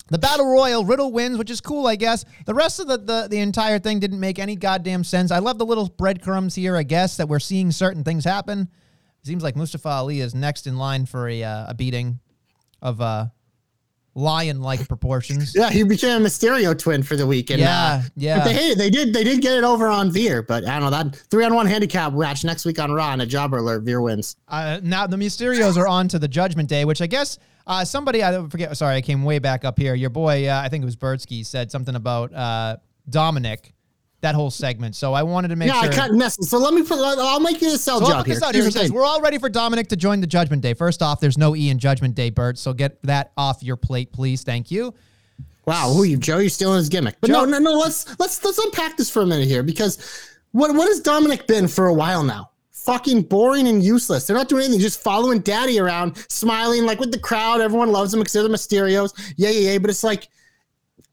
[0.09, 2.23] The Battle Royal, Riddle wins, which is cool, I guess.
[2.45, 5.31] The rest of the, the the entire thing didn't make any goddamn sense.
[5.31, 8.69] I love the little breadcrumbs here, I guess, that we're seeing certain things happen.
[9.23, 12.21] Seems like Mustafa Ali is next in line for a uh, a beating
[12.81, 13.25] of uh,
[14.17, 15.53] lion-like proportions.
[15.55, 17.51] Yeah, he became a Mysterio twin for the week.
[17.51, 18.37] And, Yeah, uh, yeah.
[18.39, 18.77] But they hated.
[18.79, 19.13] They did.
[19.13, 21.67] They did get it over on Veer, but I don't know that three on one
[21.67, 23.83] handicap match next week on Raw and a jobber alert.
[23.83, 24.35] Veer wins.
[24.47, 28.23] Uh, now the Mysterios are on to the Judgment Day, which I guess uh, somebody
[28.23, 28.75] I don't forget.
[28.75, 29.93] Sorry, I came way back up here.
[29.93, 32.77] Your boy, uh, I think it was Bertsky, said something about uh,
[33.09, 33.73] Dominic.
[34.21, 34.95] That whole segment.
[34.95, 35.91] So I wanted to make yeah, sure.
[35.91, 36.45] Yeah, I cut Nestle.
[36.45, 36.97] So let me put.
[36.97, 38.35] I'll make you a sell So job here.
[38.43, 38.63] out here.
[38.63, 40.73] It the says we're all ready for Dominic to join the Judgment Day.
[40.73, 42.57] First off, there's no E in Judgment Day, Bert.
[42.57, 44.41] So get that off your plate, please.
[44.43, 44.95] Thank you.
[45.67, 46.37] Wow, who you, Joe?
[46.37, 47.17] You're stealing his gimmick.
[47.21, 47.73] But no, no, no.
[47.73, 51.67] Let's let's let's unpack this for a minute here because what what has Dominic been
[51.67, 52.51] for a while now?
[52.71, 54.25] Fucking boring and useless.
[54.25, 57.59] They're not doing anything, just following Daddy around, smiling like with the crowd.
[57.59, 59.13] Everyone loves him because they're the Mysterios.
[59.35, 59.77] Yeah, yeah, yeah.
[59.77, 60.29] But it's like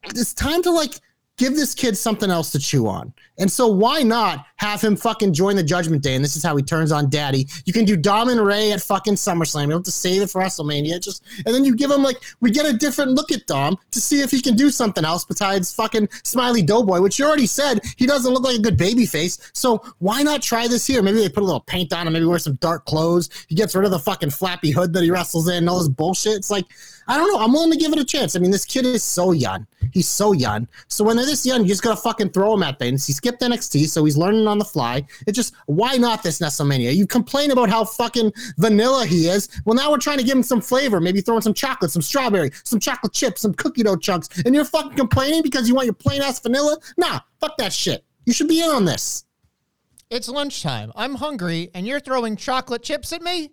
[0.04, 0.94] it's time to like
[1.36, 3.12] give this kid something else to chew on.
[3.38, 6.14] And so why not have him fucking join the Judgment Day?
[6.14, 7.46] And this is how he turns on Daddy.
[7.64, 9.62] You can do Dom and Ray at fucking SummerSlam.
[9.62, 11.00] You don't have to save it for WrestleMania.
[11.00, 14.00] Just and then you give him like we get a different look at Dom to
[14.00, 17.80] see if he can do something else besides fucking Smiley Doughboy, which you already said
[17.96, 19.50] he doesn't look like a good baby face.
[19.52, 21.02] So why not try this here?
[21.02, 23.28] Maybe they put a little paint on him, maybe wear some dark clothes.
[23.48, 26.36] He gets rid of the fucking flappy hood that he wrestles in all this bullshit.
[26.36, 26.66] It's like
[27.06, 27.38] I don't know.
[27.38, 28.34] I'm willing to give it a chance.
[28.34, 29.66] I mean, this kid is so young.
[29.92, 30.66] He's so young.
[30.88, 33.06] So when they're this young, you just gotta fucking throw him at things.
[33.06, 35.04] He skipped NXT, so he's learning the fly.
[35.26, 36.94] It just why not this WrestleMania?
[36.94, 39.48] You complain about how fucking vanilla he is.
[39.64, 41.00] Well, now we're trying to give him some flavor.
[41.00, 44.54] Maybe throw in some chocolate, some strawberry, some chocolate chips, some cookie dough chunks, and
[44.54, 46.78] you're fucking complaining because you want your plain ass vanilla?
[46.96, 48.04] Nah, fuck that shit.
[48.26, 49.24] You should be in on this.
[50.10, 50.92] It's lunchtime.
[50.94, 53.50] I'm hungry, and you're throwing chocolate chips at me.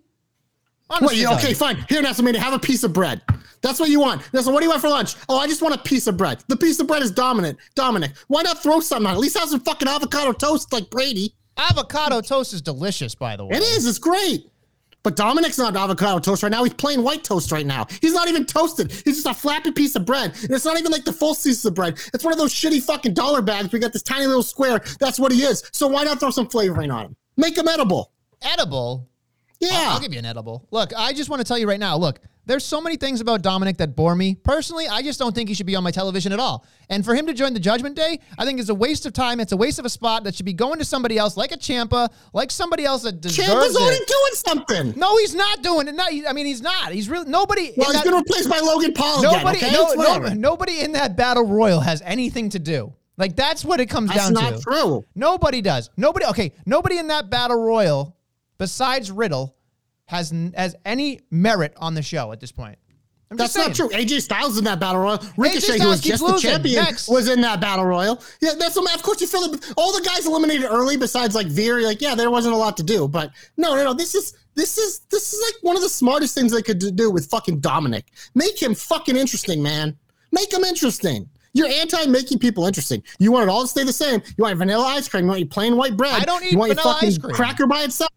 [0.88, 1.84] What, Honestly, you, okay, fine.
[1.88, 3.22] Here, WrestleMania, have a piece of bread.
[3.62, 4.22] That's what you want.
[4.34, 5.14] Now, so what do you want for lunch?
[5.28, 6.42] Oh, I just want a piece of bread.
[6.48, 7.58] The piece of bread is dominant.
[7.74, 9.14] Dominic, why not throw something on?
[9.14, 11.34] At least have some fucking avocado toast like Brady.
[11.56, 13.56] Avocado toast is delicious, by the way.
[13.56, 13.86] It is.
[13.86, 14.50] It's great.
[15.02, 16.62] But Dominic's not avocado toast right now.
[16.62, 17.86] He's plain white toast right now.
[18.00, 18.92] He's not even toasted.
[18.92, 20.32] He's just a flappy piece of bread.
[20.42, 21.98] And it's not even like the full piece of bread.
[22.14, 23.72] It's one of those shitty fucking dollar bags.
[23.72, 24.80] We got this tiny little square.
[25.00, 25.68] That's what he is.
[25.72, 27.16] So why not throw some flavoring on him?
[27.36, 28.12] Make him edible.
[28.42, 29.08] Edible.
[29.62, 29.70] Yeah.
[29.72, 30.66] I'll, I'll give you an edible.
[30.70, 31.96] Look, I just want to tell you right now.
[31.96, 34.34] Look, there's so many things about Dominic that bore me.
[34.34, 36.66] Personally, I just don't think he should be on my television at all.
[36.88, 39.38] And for him to join the Judgment Day, I think it's a waste of time.
[39.38, 41.56] It's a waste of a spot that should be going to somebody else, like a
[41.56, 43.52] Ciampa, like somebody else that deserves it.
[43.52, 44.98] Ciampa's already doing something.
[44.98, 45.94] No, he's not doing it.
[45.94, 46.90] No, he- I mean, he's not.
[46.90, 47.72] He's really nobody.
[47.76, 49.76] Well, he's that- been replaced by Logan Paul nobody, again.
[49.76, 52.92] Okay, no, no, nobody in that battle royal has anything to do.
[53.16, 54.40] Like that's what it comes That's down to.
[54.54, 55.04] That's not true.
[55.14, 55.90] Nobody does.
[55.96, 56.26] Nobody.
[56.26, 56.52] Okay.
[56.66, 58.16] Nobody in that battle royal,
[58.62, 59.56] besides Riddle,
[60.06, 62.78] has has any merit on the show at this point.
[63.28, 63.88] I'm That's not true.
[63.88, 65.18] AJ Styles in that battle royal.
[65.36, 66.50] Ricochet, who was just the losing.
[66.50, 67.08] champion, Next.
[67.08, 68.22] was in that battle royal.
[68.40, 69.72] Yeah, that's of course you feel it.
[69.76, 71.80] All the guys eliminated early, besides like Veer.
[71.80, 73.08] Like, yeah, there wasn't a lot to do.
[73.08, 73.94] But no, no, no.
[73.94, 77.10] This is this is this is like one of the smartest things they could do
[77.10, 78.04] with fucking Dominic.
[78.34, 79.96] Make him fucking interesting, man.
[80.30, 81.28] Make him interesting.
[81.54, 83.02] You're anti making people interesting.
[83.18, 84.22] You want it all to stay the same.
[84.36, 85.24] You want vanilla ice cream.
[85.24, 86.20] You want your plain white bread.
[86.20, 87.34] I don't eat You want your vanilla fucking ice cream.
[87.34, 88.10] cracker by itself.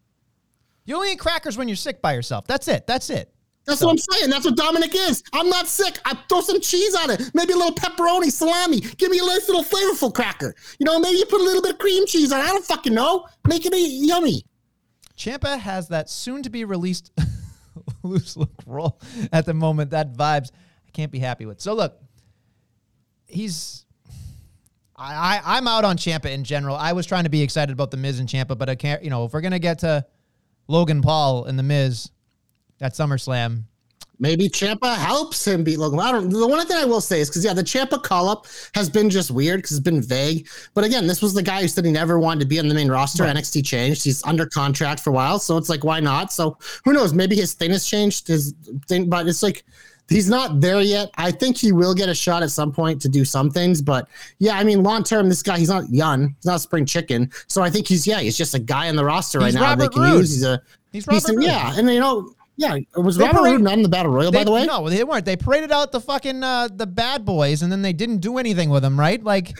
[0.86, 2.46] You only eat crackers when you're sick by yourself.
[2.48, 2.86] That's it.
[2.88, 3.32] That's it.
[3.66, 4.30] That's So- what I'm saying.
[4.30, 5.24] That's what Dominic is.
[5.34, 6.00] I'm not sick.
[6.06, 7.32] I throw some cheese on it.
[7.34, 8.80] Maybe a little pepperoni, salami.
[8.82, 10.54] Give me a nice little flavorful cracker.
[10.80, 12.44] You know, maybe you put a little bit of cream cheese on it.
[12.44, 13.26] I don't fucking know.
[13.48, 14.44] Make it yummy.
[15.18, 17.12] Ciampa has that soon to be released
[18.04, 19.00] loose look roll
[19.32, 19.92] at the moment.
[19.92, 20.52] That vibes
[20.88, 21.60] I can't be happy with.
[21.62, 21.98] So look,
[23.28, 23.86] he's
[24.96, 26.76] I, I I'm out on Ciampa in general.
[26.76, 29.04] I was trying to be excited about the Miz and Ciampa, but I can't.
[29.04, 30.06] You know, if we're gonna get to
[30.68, 32.12] Logan Paul and the Miz
[32.82, 33.64] at SummerSlam,
[34.20, 36.00] Maybe Ciampa helps him beat Logan.
[36.00, 36.30] I don't.
[36.30, 39.10] The one thing I will say is because yeah, the Ciampa call up has been
[39.10, 40.48] just weird because it's been vague.
[40.74, 42.76] But again, this was the guy who said he never wanted to be on the
[42.76, 43.24] main roster.
[43.24, 44.04] NXT changed.
[44.04, 46.32] He's under contract for a while, so it's like why not?
[46.32, 47.14] So who knows?
[47.14, 48.28] Maybe his thing has changed.
[48.28, 48.54] His
[48.88, 49.66] thing, but it's like
[50.10, 51.10] he's not there yet.
[51.18, 53.82] I think he will get a shot at some point to do some things.
[53.82, 54.08] But
[54.40, 56.30] yeah, I mean, long term, this guy he's not young.
[56.38, 57.32] He's not a spring chicken.
[57.48, 59.62] So I think he's yeah, he's just a guy in the roster right He's now.
[59.62, 60.20] Robert they can Roode.
[60.20, 60.34] use.
[60.34, 62.32] He's a he's Robert yeah, and you know.
[62.58, 64.66] Yeah, was They Robert parade- Roode not in the Battle Royal, They- by the way?
[64.66, 65.26] no, they weren't.
[65.26, 68.70] They paraded out the fucking uh, the bad boys, and then they didn't do anything
[68.70, 69.22] with them, right?
[69.22, 69.52] Like,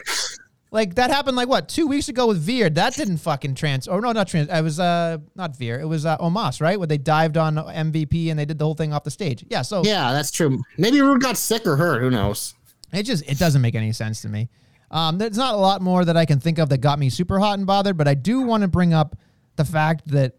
[0.70, 2.68] like that happened like what two weeks ago with Veer.
[2.68, 3.86] That didn't fucking trans.
[3.88, 4.48] Or no, not trans.
[4.48, 5.80] It was uh not Veer.
[5.80, 6.78] It was uh, Omos, right?
[6.78, 9.44] Where they dived on MVP and they did the whole thing off the stage.
[9.48, 9.62] Yeah.
[9.62, 10.62] So Yeah, that's true.
[10.76, 12.00] Maybe Roode got sick or hurt.
[12.00, 12.54] Who knows?
[12.92, 14.48] it just it doesn't make any sense to me.
[14.90, 17.38] Um, there's not a lot more that I can think of that got me super
[17.38, 19.16] hot and bothered, but I do want to bring up
[19.56, 20.36] the fact that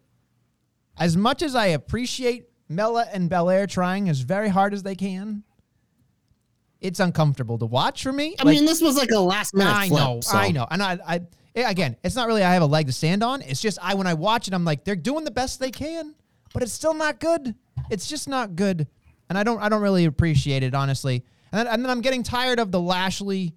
[0.97, 5.43] as much as I appreciate Mela and Belair trying as very hard as they can,
[6.81, 8.35] it's uncomfortable to watch for me.
[8.39, 9.99] I Like, mean, this was like a last minute I flip.
[10.01, 11.21] know, so- I know, and I, I,
[11.61, 13.41] again, it's not really I have a leg to stand on.
[13.41, 16.13] It's just I when I watch it, I'm like they're doing the best they can,
[16.53, 17.55] but it's still not good.
[17.89, 18.87] It's just not good,
[19.29, 21.23] and I don't, I don't really appreciate it honestly.
[21.51, 23.53] And then, and then I'm getting tired of the Lashley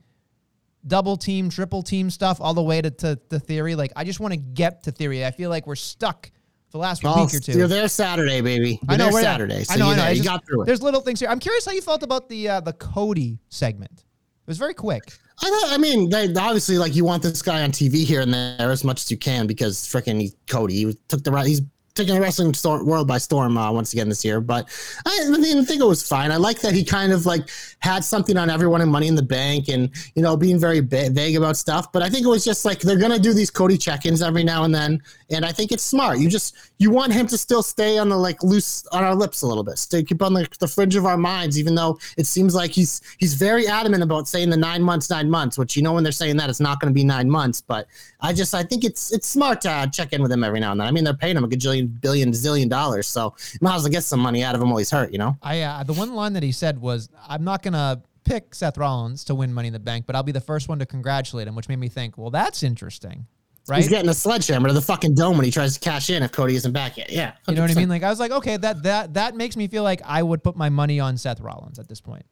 [0.87, 3.75] double team, triple team stuff all the way to, to the theory.
[3.75, 5.27] Like I just want to get to theory.
[5.27, 6.31] I feel like we're stuck
[6.71, 7.53] the last Well, week or two.
[7.53, 8.81] You're there Saturday, baby.
[8.83, 9.65] You're I know there Saturday.
[9.65, 10.03] So I know, I know.
[10.03, 10.11] there.
[10.11, 10.67] You just- got through it.
[10.67, 11.29] There's little things here.
[11.29, 13.93] I'm curious how you felt about the uh, the Cody segment.
[13.93, 15.03] It was very quick.
[15.43, 18.33] I, thought, I mean, they, obviously, like you want this guy on TV here and
[18.35, 21.47] there as much as you can because freaking Cody he took the right.
[21.47, 21.63] He's
[22.01, 22.55] taking the wrestling
[22.87, 24.41] world by storm uh, once again this year.
[24.41, 24.69] But
[25.07, 26.31] I didn't think it was fine.
[26.31, 27.49] I like that he kind of like
[27.81, 31.11] had something on everyone and Money in the Bank and you know being very ba-
[31.11, 31.93] vague about stuff.
[31.93, 34.65] But I think it was just like they're gonna do these Cody check-ins every now
[34.65, 36.19] and then, and I think it's smart.
[36.19, 39.43] You just you want him to still stay on the like loose on our lips
[39.43, 42.27] a little bit, stay keep on the, the fringe of our minds, even though it
[42.27, 45.59] seems like he's he's very adamant about saying the nine months, nine months.
[45.59, 47.87] Which you know when they're saying that it's not going to be nine months, but
[48.21, 50.73] I just I think it's it's smart to uh, check in with him every now
[50.73, 50.87] and then.
[50.87, 53.93] I mean they're paying him a gajillion billion zillion dollars, so you might as well
[53.93, 55.13] get some money out of him while he's hurt.
[55.13, 55.37] You know.
[55.43, 59.25] I uh, the one line that he said was, "I'm not gonna pick Seth Rollins
[59.25, 61.55] to win Money in the Bank, but I'll be the first one to congratulate him,"
[61.55, 63.27] which made me think, well, that's interesting,
[63.69, 63.79] right?
[63.79, 66.33] He's getting a sledgehammer to the fucking dome when he tries to cash in if
[66.33, 67.11] Cody isn't back yet.
[67.11, 67.33] Yeah.
[67.49, 67.89] you know what I mean?
[67.89, 70.57] Like I was like, okay, that that that makes me feel like I would put
[70.57, 72.25] my money on Seth Rollins at this point.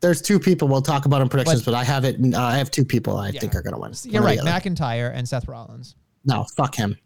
[0.00, 2.16] There's two people we'll talk about in predictions, But- but, I have it.
[2.34, 3.92] Uh, I have two people I think are going to win.
[4.04, 4.38] You're right.
[4.38, 5.94] McIntyre and Seth Rollins.
[6.24, 6.96] No, fuck him.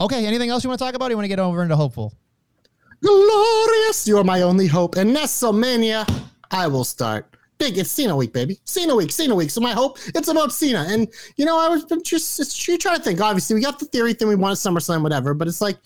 [0.00, 1.06] Okay, anything else you want to talk about?
[1.06, 2.12] Or you want to get over into hopeful?
[3.00, 4.96] Glorious, you're my only hope.
[4.96, 6.08] And WrestleMania,
[6.50, 7.36] I will start.
[7.58, 8.58] Big, it's Cena week, baby.
[8.64, 9.50] Cena week, Cena week.
[9.50, 10.86] So my hope, it's about Cena.
[10.88, 13.20] And you know, I was just, just trying to think.
[13.20, 14.28] Obviously, we got the theory thing.
[14.28, 15.34] We want a SummerSlam, whatever.
[15.34, 15.78] But it's like,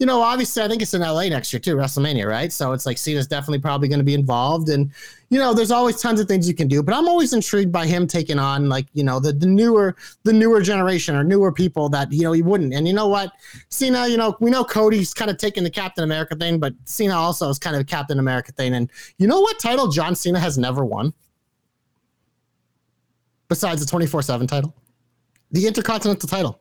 [0.00, 2.50] you know, obviously, I think it's in LA next year too, WrestleMania, right?
[2.50, 4.90] So it's like Cena's definitely probably going to be involved, and
[5.28, 6.82] you know, there's always tons of things you can do.
[6.82, 10.32] But I'm always intrigued by him taking on like you know the the newer the
[10.32, 12.72] newer generation or newer people that you know he wouldn't.
[12.72, 13.34] And you know what,
[13.68, 17.14] Cena, you know, we know Cody's kind of taking the Captain America thing, but Cena
[17.14, 18.74] also is kind of a Captain America thing.
[18.74, 21.12] And you know what title John Cena has never won
[23.48, 24.74] besides the 24 seven title,
[25.50, 26.59] the Intercontinental title.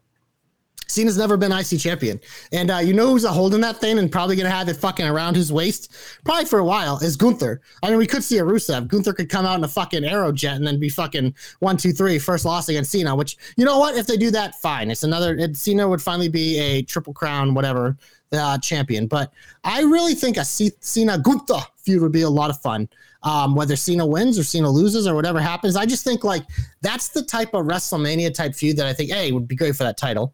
[0.89, 2.19] Cena's never been IC champion.
[2.52, 5.06] And uh, you know who's holding that thing and probably going to have it fucking
[5.06, 5.93] around his waist?
[6.25, 7.62] Probably for a while is Gunther.
[7.84, 8.88] I mean, we could see a Rusev.
[8.88, 11.93] Gunther could come out in a fucking arrow jet and then be fucking one, two,
[11.93, 13.95] three, first loss against Cena, which, you know what?
[13.95, 14.89] If they do that, fine.
[14.89, 17.95] It's another, it, Cena would finally be a triple crown, whatever,
[18.32, 19.08] uh, champion.
[19.08, 19.32] But
[19.63, 22.89] I really think a C- Cena Gunther feud would be a lot of fun.
[23.21, 26.43] Um, whether Cena wins or Cena loses or whatever happens, I just think like
[26.82, 29.84] that's the type of WrestleMania type feud that I think, a would be great for
[29.84, 30.34] that title.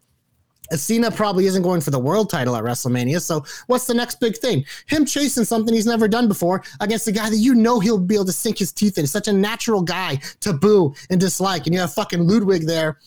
[0.72, 3.20] Cena probably isn't going for the world title at WrestleMania.
[3.20, 4.64] So what's the next big thing?
[4.86, 8.14] Him chasing something he's never done before against a guy that you know he'll be
[8.14, 9.06] able to sink his teeth in.
[9.06, 11.66] Such a natural guy to boo and dislike.
[11.66, 12.98] And you have fucking Ludwig there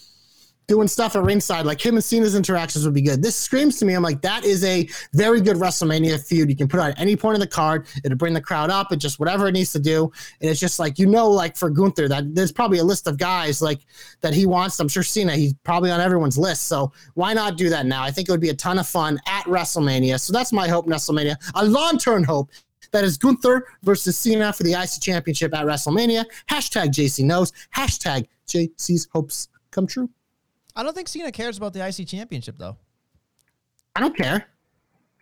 [0.70, 1.66] doing stuff at ringside.
[1.66, 3.22] Like him and Cena's interactions would be good.
[3.22, 3.96] This screams to me.
[3.96, 6.50] I'm like, that is a very good WrestleMania feud.
[6.50, 7.88] You can put at any point in the card.
[8.06, 8.94] It'll bring the crowd up.
[8.94, 10.12] It just whatever it needs to do.
[10.40, 13.18] And it's just like you know, like for Gunther, that there's probably a list of
[13.18, 13.80] guys like
[14.22, 14.80] that he wants.
[14.80, 15.36] I'm sure Cena.
[15.36, 16.68] He's probably on everyone's list.
[16.68, 18.04] So why not do that now?
[18.04, 20.20] I think it would be a ton of fun at WrestleMania.
[20.20, 20.86] So that's my hope.
[20.86, 22.52] WrestleMania, a long term hope.
[22.92, 26.26] That is Gunther versus Cena for the IC Championship at WrestleMania.
[26.50, 27.54] Hashtag JC knows.
[27.76, 30.10] Hashtag JC's hopes come true.
[30.80, 32.78] I don't think Cena cares about the IC championship though.
[33.98, 34.46] I don't care.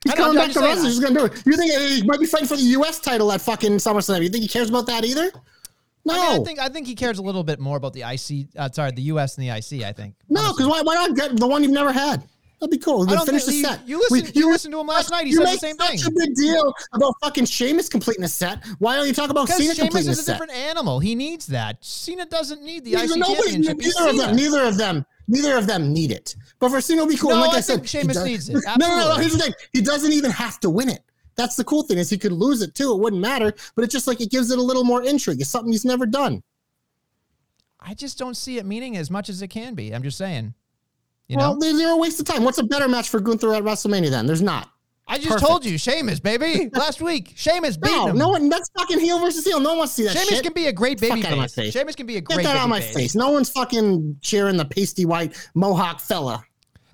[0.03, 0.85] He's coming back to wrestling.
[0.91, 1.43] He's gonna do it.
[1.47, 2.99] You think he might be fighting for the U.S.
[2.99, 4.21] title at fucking SummerSlam?
[4.21, 5.31] You think he cares about that either?
[6.05, 8.01] No, I, mean, I think I think he cares a little bit more about the
[8.01, 8.49] IC.
[8.55, 9.83] Uh, sorry, the US and the IC.
[9.83, 10.13] I think.
[10.29, 12.23] no, because why, why not get the one you've never had?
[12.59, 13.05] That'd be cool.
[13.05, 13.87] Then finish the you- set.
[13.87, 15.25] you listen- you listened to him last night.
[15.25, 18.63] He you said the same such a big deal about fucking Sheamus completing a set.
[18.79, 20.17] Why don't you talk about Cena Sheamus completing a set?
[20.17, 20.99] Sheamus is a different animal.
[20.99, 21.83] He needs that.
[21.83, 23.77] Cena doesn't need the Neither, IC nobody, championship.
[23.77, 24.35] Neither of them.
[24.35, 25.05] Neither of them.
[25.27, 26.35] Neither of them need it.
[26.59, 27.31] But for Cena, it'll be cool.
[27.31, 28.53] No, like I I, said, Sheamus needs it.
[28.53, 29.15] No, no, no, no.
[29.15, 29.53] Here's the thing.
[29.73, 31.01] He doesn't even have to win it.
[31.35, 32.93] That's the cool thing is he could lose it too.
[32.93, 33.53] It wouldn't matter.
[33.75, 35.41] But it's just like it gives it a little more intrigue.
[35.41, 36.41] It's something he's never done.
[37.79, 39.93] I just don't see it meaning as much as it can be.
[39.93, 40.53] I'm just saying.
[41.27, 42.43] You well, know, they're a waste of time.
[42.43, 44.25] What's a better match for Gunther at WrestleMania then?
[44.25, 44.71] There's not.
[45.09, 45.47] I just perfect.
[45.47, 47.33] told you, Sheamus, baby, last week.
[47.35, 48.17] Sheamus beat No, him.
[48.17, 48.49] no one.
[48.49, 49.59] That's fucking heel versus heel.
[49.59, 50.21] No one wants to see that shit.
[50.23, 50.43] Sheamus shit.
[50.43, 51.55] can be a great Fuck baby out of my face.
[51.55, 51.73] face.
[51.73, 53.15] Sheamus can be a Get great that out of my baby face.
[53.15, 56.43] No one's fucking cheering the pasty white mohawk fella.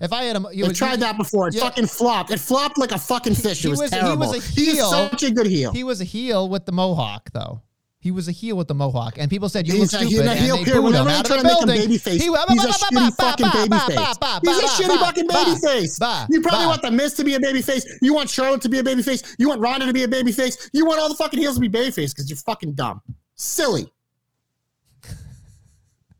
[0.00, 1.48] If I had a, you was- tried that before.
[1.48, 1.62] It Yeah.
[1.62, 2.30] fucking flopped.
[2.30, 3.62] It flopped like a fucking fish.
[3.62, 5.72] he it was, was- he was a He is such a good heel.
[5.72, 7.62] He was a heel with the mohawk, though.
[8.04, 10.12] He was a heel with the mohawk, and people said you He's look a- he's
[10.14, 10.82] stupid, a and heel they period.
[10.82, 11.88] booed him Whenever they out of try the to make him building.
[11.88, 14.42] babyface, He- he's a shitty fucking babyface.
[14.42, 16.26] He's a shitty fucking babyface.
[16.28, 17.82] You probably want the Miz to be a babyface.
[18.02, 19.34] You want Charlotte to be a babyface.
[19.38, 20.68] You want Ronda to be a babyface.
[20.74, 23.00] You want all the fucking heels to be baby babyface because you're fucking dumb,
[23.36, 23.90] silly.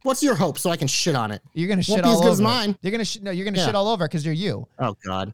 [0.04, 1.42] What's your hope so I can shit on it?
[1.52, 2.32] You're gonna Won't shit be as all good over.
[2.32, 2.78] as mine.
[2.82, 3.30] You're gonna sh- no.
[3.30, 3.66] You're gonna Yeah.
[3.66, 4.66] shit all over because you're you.
[4.78, 5.32] Oh God.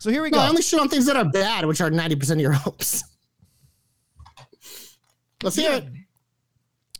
[0.00, 0.42] So here we No, go.
[0.44, 3.04] I only shit on things that are bad, which are ninety percent of your hopes.
[5.42, 5.84] Let's hear it.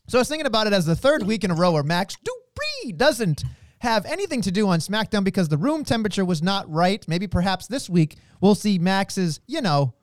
[0.08, 2.16] So I was thinking about it as the third week in a row where Max
[2.16, 3.44] Dupri doesn't
[3.78, 7.06] have anything to do on SmackDown because the room temperature was not right.
[7.08, 9.94] Maybe perhaps this week we'll see Max's, you know,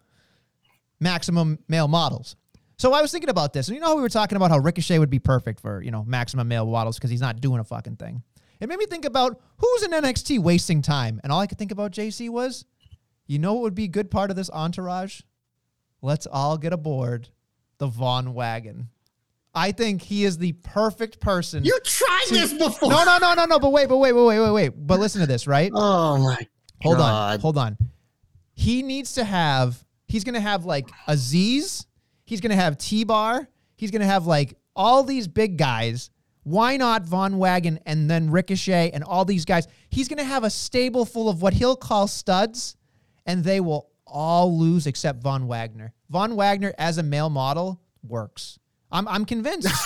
[1.00, 2.36] maximum male models.
[2.78, 4.58] So I was thinking about this, and you know how we were talking about how
[4.58, 7.64] Ricochet would be perfect for, you know, maximum male models because he's not doing a
[7.64, 8.24] fucking thing.
[8.60, 11.20] It made me think about who's in NXT wasting time.
[11.24, 12.66] And all I could think about JC was,
[13.28, 15.22] you know what would be a good part of this entourage?
[16.02, 17.30] Let's all get aboard
[17.80, 18.90] the Von Wagon.
[19.56, 21.66] I think he is the perfect person.
[21.66, 22.92] You tried this before.
[22.92, 23.60] no, no, no, no, no.
[23.60, 24.70] But wait, but wait, but wait, wait, wait.
[24.88, 25.72] But listen to this, right?
[25.76, 26.48] Oh my.
[26.82, 27.78] hold on, hold on.
[28.54, 29.84] He needs to have.
[30.08, 31.86] He's gonna have like Azeez.
[32.26, 33.48] He's gonna have T Bar.
[33.76, 36.10] He's gonna have like all these big guys.
[36.44, 39.68] Why not Von Wagon and then Ricochet and all these guys?
[39.90, 42.76] He's gonna have a stable full of what he'll call studs,
[43.26, 45.94] and they will all lose except Von Wagner.
[46.10, 48.60] Von Wagner as a male model works.
[48.92, 49.68] I'm I'm convinced.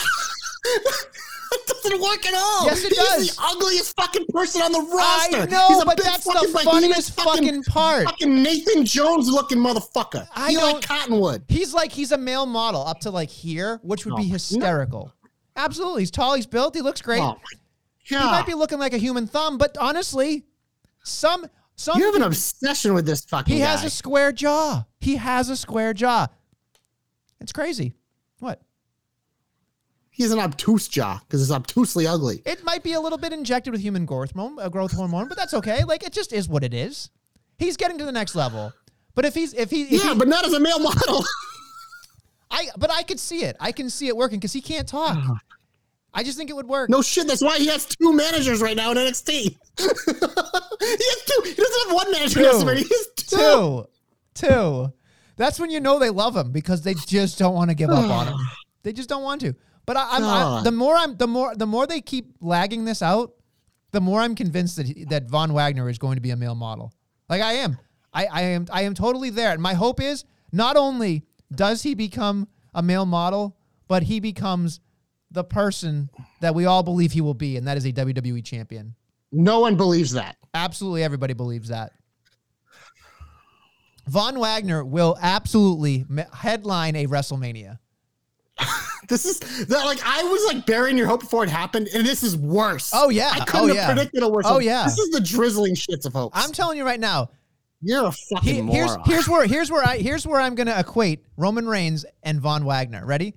[1.55, 2.65] It doesn't work at all.
[2.65, 3.35] Yes, it He's does.
[3.35, 5.37] the ugliest fucking person on the roster.
[5.41, 8.05] I know, He's a but that's the fucking behemoth funniest fucking part.
[8.05, 10.27] Fucking Nathan Jones looking motherfucker.
[10.33, 11.43] I he like Cottonwood.
[11.49, 14.33] He's like he's a male model up to like here, which would be Oh, no.
[14.33, 15.13] hysterical.
[15.55, 17.21] Absolutely, he's tall, he's built, he looks great.
[17.21, 17.37] Oh
[17.99, 20.45] He might be looking like a human thumb, but honestly,
[21.03, 21.45] some
[21.75, 23.67] some you have an obsession with this fucking he guy.
[23.67, 24.85] has a square jaw.
[24.99, 26.27] He has a square jaw.
[27.41, 27.93] It's crazy.
[28.39, 28.61] What?
[30.15, 32.41] he has an obtuse jaw because it's obtusely ugly.
[32.45, 35.35] It might be a little bit injected with human growth hormone, uh, growth hormone, but
[35.37, 35.83] that's okay.
[35.83, 37.09] Like it just is what it is.
[37.57, 38.71] He's getting to the next level.
[39.15, 41.23] But if he's if he if Yeah, he- but not as a male model.
[42.51, 43.57] I but I could see it.
[43.59, 45.17] I can see it working because he can't talk.
[46.13, 46.89] I just think it would work.
[46.89, 47.27] no shit.
[47.27, 49.31] That's why he has two managers right now in NXT.
[49.33, 51.41] he has two.
[51.43, 52.51] He doesn't have one manager in Two.
[52.51, 52.77] WrestleMania.
[52.77, 53.37] He has two.
[53.37, 53.85] Two.
[54.35, 54.93] Two.
[55.37, 58.09] That's when you know they love him because they just don't want to give up
[58.09, 58.35] on him.
[58.83, 59.55] They just don't want to.
[59.85, 63.01] But I, I'm, I, the more I'm, the more, the more they keep lagging this
[63.01, 63.31] out,
[63.91, 66.53] the more I'm convinced that he, that Von Wagner is going to be a male
[66.53, 66.91] model.
[67.29, 67.77] Like I am.
[68.13, 68.65] I, I am.
[68.71, 69.53] I am totally there.
[69.53, 71.23] And my hope is not only
[71.55, 73.55] does he become a male model,
[73.87, 74.81] but he becomes
[75.33, 76.09] the person
[76.41, 78.95] that we all believe he will be, and that is a WWE champion.
[79.31, 80.37] No one believes that.
[80.53, 81.91] Absolutely everybody believes that.
[84.07, 87.79] Von Wagner will absolutely headline a WrestleMania.
[89.09, 92.23] This is that like I was like burying your hope before it happened, and this
[92.23, 92.89] is worse.
[92.95, 93.31] Oh, yeah.
[93.33, 93.85] I Oh, couldn't have yeah.
[93.93, 94.45] predicted a worse.
[94.47, 94.63] Oh, hope.
[94.63, 94.85] yeah.
[94.85, 96.39] This is the drizzling shits of hopes.
[96.41, 97.29] I'm telling you right now.
[97.81, 99.03] You're a fucking he- here's moron.
[99.05, 102.63] here's where here's where I here's where I'm going to equate Roman Reigns and Von
[102.63, 103.05] Wagner.
[103.05, 103.33] Ready?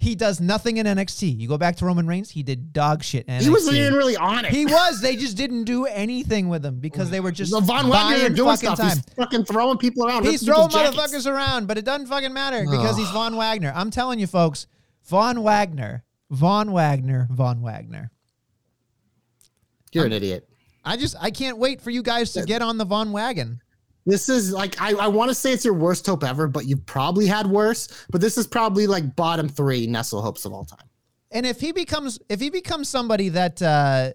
[0.00, 1.38] He does nothing in NXT.
[1.38, 3.42] You go back to Roman Reigns, he did dog shit in NXT.
[3.42, 4.50] He wasn't even really on it.
[4.50, 5.02] He was.
[5.02, 8.48] They just didn't do anything with him because they were just So Von Wagner doing
[8.56, 8.78] fucking stuff.
[8.78, 8.96] time.
[8.96, 10.24] He's fucking throwing people around.
[10.24, 11.14] He's throwing people's jackets.
[11.26, 13.72] motherfuckers around, but it doesn't fucking matter because he's Von Wagner.
[13.76, 14.66] I'm telling you, folks,
[15.04, 18.10] Von Wagner, Von Wagner, Von Wagner.
[19.92, 20.48] You're an idiot.
[20.82, 23.60] I just I can't wait for you guys to get on the Von wagon.
[24.06, 26.86] This is like I, I want to say it's your worst hope ever, but you've
[26.86, 28.06] probably had worse.
[28.10, 30.88] But this is probably like bottom three Nestle hopes of all time.
[31.30, 34.12] And if he becomes if he becomes somebody that uh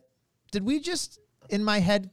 [0.51, 1.19] did we just
[1.49, 2.09] in my head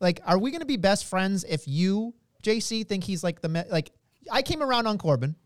[0.00, 3.92] like are we to be best friends if you JC think he's like the like
[4.30, 5.36] I came around on Corbin.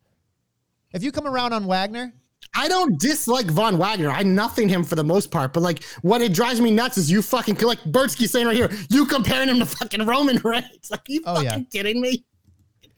[0.92, 2.12] If you come around on Wagner,
[2.56, 4.10] I don't dislike Von Wagner.
[4.10, 7.10] I nothing him for the most part, but like what it drives me nuts is
[7.10, 10.64] you fucking like Bertsky saying right here, you comparing him to fucking Roman Reigns.
[10.90, 11.58] Like you Oh, fucking yeah.
[11.82, 12.24] kidding me?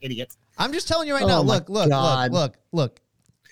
[0.01, 0.35] Idiot.
[0.57, 1.41] I'm just telling you right Oh now.
[1.41, 2.31] Look, look, God.
[2.31, 3.01] look, look, look.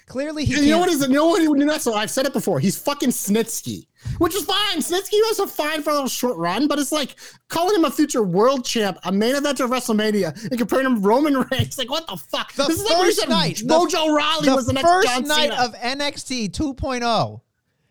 [0.07, 1.09] Clearly he You know can't- what is it?
[1.09, 1.83] You know what he do next?
[1.83, 2.59] So I've said it before.
[2.61, 3.87] He's fucking Snitsky,
[4.17, 4.79] which is fine.
[4.79, 7.15] Snitsky was a fine for a little short run, but it's like
[7.47, 11.07] calling him a future world champ, a main event of WrestleMania, and comparing him to
[11.07, 11.77] Roman Reigns.
[11.77, 12.53] Like what the fuck?
[12.53, 15.51] The this is like first night, Mojo Rawley the was the next first John night
[15.51, 15.63] Cena.
[15.63, 17.41] of NXT 2.0.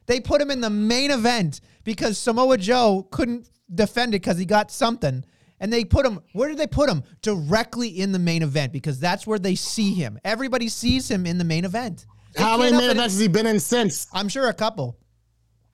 [0.07, 4.45] They put him in the main event because Samoa Joe couldn't defend it because he
[4.45, 5.25] got something.
[5.59, 7.03] And they put him, where did they put him?
[7.23, 10.19] Directly in the main event because that's where they see him.
[10.25, 12.07] Everybody sees him in the main event.
[12.35, 14.07] They How many main events has he been in since?
[14.12, 14.99] I'm sure a couple.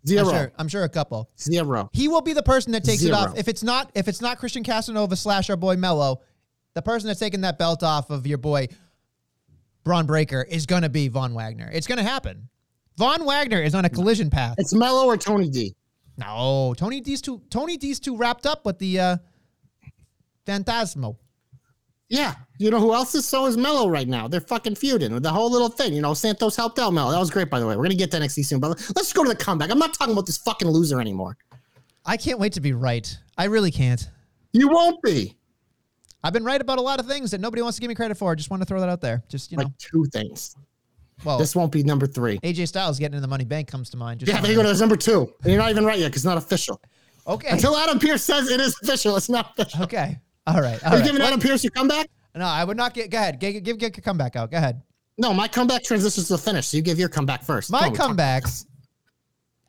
[0.07, 0.27] Zero.
[0.27, 1.31] I'm sure, I'm sure a couple.
[1.39, 1.89] Zero.
[1.93, 3.17] He will be the person that takes Zero.
[3.17, 3.39] it off.
[3.39, 6.21] If it's not, if it's not Christian Casanova slash our boy Mello,
[6.75, 8.69] the person that's taking that belt off of your boy
[9.85, 11.71] Bron Breakker is gonna be Von Wagner.
[11.73, 12.49] It's gonna happen.
[12.97, 14.57] Von Wagner is on a collision path.
[14.59, 15.75] It's Mello or Tony D.
[16.17, 19.17] No, Tony D's too Tony D's too wrapped up with the uh
[20.47, 21.17] Phantasmo.
[22.13, 22.35] Yeah.
[22.59, 24.29] You know who else is so is Mello right now?
[24.29, 25.95] They're fucking feuding with the whole little thing.
[25.95, 27.11] You know, Santos helped out Mello.
[27.11, 27.75] That was great, by the way.
[27.75, 29.71] We're gonna get to NXT soon, but let's go to the comeback.
[29.71, 31.39] I'm not talking about this fucking loser anymore.
[32.05, 33.19] I can't wait to be right.
[33.39, 34.07] I really can't.
[34.53, 35.37] You won't be.
[36.23, 38.17] I've been right about a lot of things that nobody wants to give me credit
[38.19, 38.31] for.
[38.31, 39.23] I just want to throw that out there.
[39.31, 40.55] Just you know, Like two things.
[41.25, 42.39] well, This won't be number three.
[42.41, 44.21] AJ Styles getting in the Money Bank comes to mind.
[44.21, 44.63] Just Yeah, there you go.
[44.63, 45.33] To that's number two.
[45.43, 46.79] And you're not even right yet because it's not official.
[47.27, 47.49] Okay.
[47.49, 49.85] Until Adam Pearce says it is official, it's not official.
[49.85, 50.19] okay.
[50.47, 50.83] All right.
[50.85, 51.07] All Are you right.
[51.07, 52.09] giving Adam Pearce your comeback?
[52.35, 53.11] No, I would not get.
[53.11, 53.39] Go ahead.
[53.39, 54.51] Give, give, give a comeback out.
[54.51, 54.83] Go ahead.
[55.19, 56.69] No, my comeback transitions to the finish.
[56.69, 57.71] So you give your comeback first.
[57.71, 58.67] My Come on, we talk- comebacks.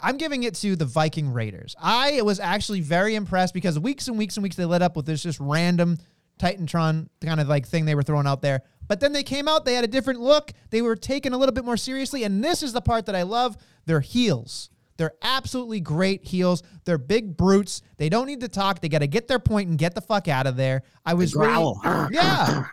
[0.01, 1.75] I'm giving it to the Viking Raiders.
[1.81, 5.05] I was actually very impressed because weeks and weeks and weeks they led up with
[5.05, 5.97] this just random
[6.39, 8.63] Titantron kind of like thing they were throwing out there.
[8.87, 10.51] But then they came out, they had a different look.
[10.71, 12.25] They were taken a little bit more seriously.
[12.25, 13.55] And this is the part that I love.
[13.85, 14.69] They're heels.
[14.97, 16.63] They're absolutely great heels.
[16.85, 17.81] They're big brutes.
[17.97, 18.79] They don't need to talk.
[18.81, 20.83] They got to get their point and get the fuck out of there.
[21.05, 21.73] I was really,
[22.11, 22.65] yeah.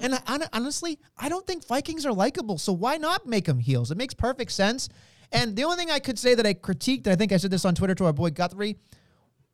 [0.00, 2.58] And I- hon- honestly, I don't think Vikings are likable.
[2.58, 3.90] So why not make them heels?
[3.90, 4.88] It makes perfect sense.
[5.32, 7.50] And the only thing I could say that I critiqued, and I think I said
[7.50, 8.76] this on Twitter to our boy Guthrie,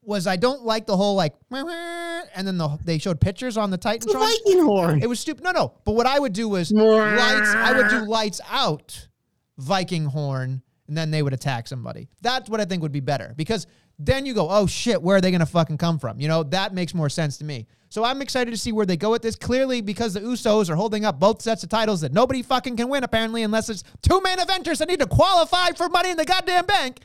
[0.03, 3.79] was I don't like the whole like, and then the, they showed pictures on the
[3.79, 4.13] The Titantron.
[4.21, 5.03] Viking horn.
[5.03, 5.43] It was stupid.
[5.43, 5.75] No, no.
[5.85, 7.49] But what I would do was lights.
[7.55, 9.09] I would do lights out,
[9.57, 12.09] Viking horn, and then they would attack somebody.
[12.21, 13.67] That's what I think would be better because
[13.99, 16.21] then you go, oh shit, where are they gonna fucking come from?
[16.21, 17.67] You know that makes more sense to me.
[17.89, 19.37] So I'm excited to see where they go with this.
[19.37, 22.89] Clearly, because the Usos are holding up both sets of titles that nobody fucking can
[22.89, 26.25] win apparently, unless it's two main eventers that need to qualify for Money in the
[26.25, 26.99] goddamn bank.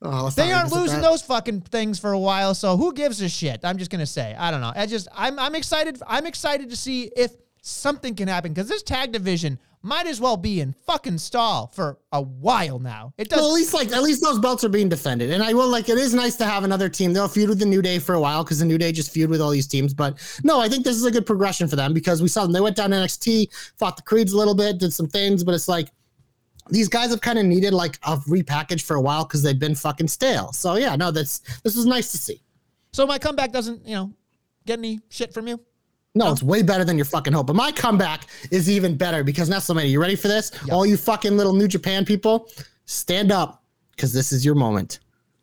[0.00, 3.60] Oh, They aren't losing those fucking things for a while, so who gives a shit?
[3.64, 4.36] I'm just gonna say.
[4.38, 4.72] I don't know.
[4.74, 6.00] I just I'm I'm excited.
[6.06, 7.32] I'm excited to see if
[7.62, 11.98] something can happen because this tag division might as well be in fucking stall for
[12.12, 13.12] a while now.
[13.16, 13.38] It does.
[13.38, 15.88] Well, at least like at least those belts are being defended, and I will like
[15.88, 17.12] it is nice to have another team.
[17.12, 19.30] They'll feud with the New Day for a while because the New Day just feud
[19.30, 19.94] with all these teams.
[19.94, 22.52] But no, I think this is a good progression for them because we saw them.
[22.52, 25.68] They went down NXT, fought the Creeds a little bit, did some things, but it's
[25.68, 25.90] like
[26.70, 29.74] these guys have kind of needed like a repackage for a while because they've been
[29.74, 30.52] fucking stale.
[30.52, 32.42] So yeah, no, that's this was nice to see.
[32.92, 34.12] so my comeback doesn't, you know,
[34.66, 35.60] get any shit from you.
[36.18, 37.46] No, it's way better than your fucking hope.
[37.46, 40.50] But my comeback is even better because Nestlemania, you ready for this?
[40.68, 42.50] All you fucking little New Japan people,
[42.86, 43.62] stand up
[43.92, 44.98] because this is your moment.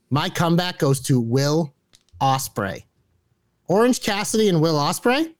[0.09, 1.73] My comeback goes to Will
[2.19, 2.83] Ospreay.
[3.69, 5.33] Orange Cassidy and Will Ospreay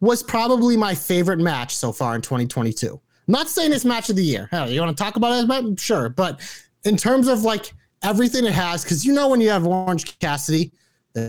[0.00, 2.92] was probably my favorite match so far in 2022.
[2.92, 4.48] I'm not saying it's match of the year.
[4.50, 5.80] Hell, you want to talk about it?
[5.80, 6.40] Sure, but
[6.84, 10.72] in terms of like everything it has, because you know when you have Orange Cassidy,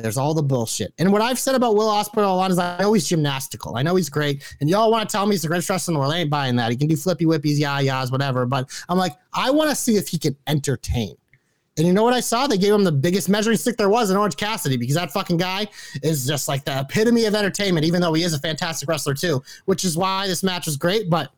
[0.03, 0.93] there's all the bullshit.
[0.97, 3.77] And what I've said about Will Ospreay a lot is I know he's gymnastical.
[3.77, 4.43] I know he's great.
[4.59, 6.13] And y'all want to tell me he's the greatest wrestler in the world.
[6.13, 6.71] I ain't buying that.
[6.71, 8.45] He can do flippy whippies, yah yahs, whatever.
[8.45, 11.15] But I'm like, I want to see if he can entertain.
[11.77, 12.45] And you know what I saw?
[12.45, 15.37] They gave him the biggest measuring stick there was in Orange Cassidy because that fucking
[15.37, 15.67] guy
[16.03, 19.41] is just like the epitome of entertainment, even though he is a fantastic wrestler too,
[19.63, 21.09] which is why this match was great.
[21.09, 21.31] But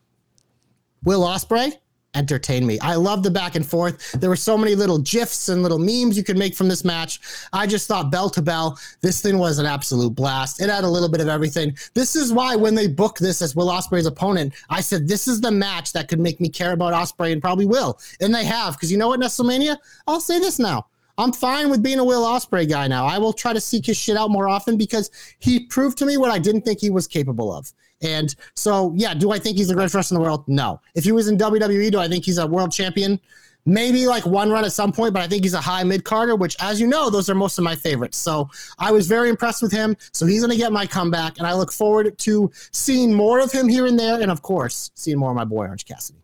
[1.04, 1.72] Will Ospreay,
[2.14, 2.78] entertain me.
[2.80, 4.12] I love the back and forth.
[4.12, 7.20] There were so many little gifs and little memes you could make from this match.
[7.52, 10.60] I just thought bell to bell, this thing was an absolute blast.
[10.60, 11.76] It had a little bit of everything.
[11.94, 15.40] This is why when they booked this as Will Ospreay's opponent, I said this is
[15.40, 17.98] the match that could make me care about Ospreay and probably will.
[18.20, 19.78] And they have because you know what, WrestleMania?
[20.06, 20.86] I'll say this now.
[21.18, 23.06] I'm fine with being a Will Ospreay guy now.
[23.06, 26.16] I will try to seek his shit out more often because he proved to me
[26.16, 27.72] what I didn't think he was capable of.
[28.02, 30.44] And so, yeah, do I think he's the greatest wrestler in the world?
[30.48, 30.80] No.
[30.94, 33.20] If he was in WWE, do I think he's a world champion?
[33.64, 36.34] Maybe like one run at some point, but I think he's a high mid carder,
[36.34, 38.18] which, as you know, those are most of my favorites.
[38.18, 39.96] So I was very impressed with him.
[40.12, 43.52] So he's going to get my comeback, and I look forward to seeing more of
[43.52, 46.18] him here and there, and of course, seeing more of my boy Orange Cassidy.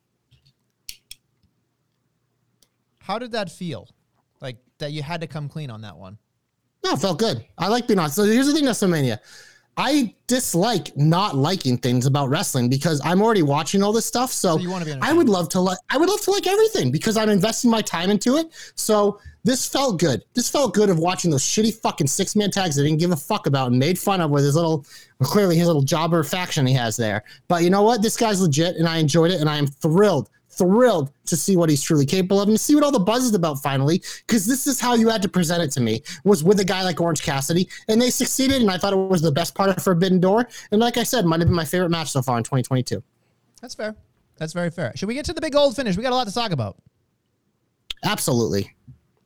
[2.99, 3.89] How did that feel?
[4.41, 6.19] Like that you had to come clean on that one.
[6.85, 7.45] No, it felt good.
[7.57, 8.11] I like being on.
[8.11, 9.19] So here's the thing, WrestleMania.
[9.79, 14.33] I dislike not liking things about wrestling because I'm already watching all this stuff.
[14.33, 16.49] So, So you wanna be I would love to like I would love to like
[16.49, 18.49] everything because I'm investing my time into it.
[18.75, 20.25] So this felt good.
[20.35, 23.17] This felt good of watching those shitty fucking six man tags I didn't give a
[23.17, 24.85] fuck about and made fun of with his little
[25.23, 27.23] clearly his little jobber faction he has there.
[27.47, 28.03] But you know what?
[28.03, 30.29] This guy's legit and I enjoyed it and I am thrilled
[30.59, 33.25] thrilled to see what he's truly capable of and to see what all the buzz
[33.25, 36.43] is about finally because this is how you had to present it to me was
[36.45, 39.33] with a guy like orange cassidy and they succeeded and i thought it was the
[39.33, 42.11] best part of forbidden door and like i said might have been my favorite match
[42.11, 43.03] so far in 2022
[43.63, 43.95] That's fair.
[44.37, 44.93] That's very fair.
[44.95, 45.97] Should we get to the big old finish?
[45.97, 46.77] We got a lot to talk about.
[48.05, 48.73] absolutely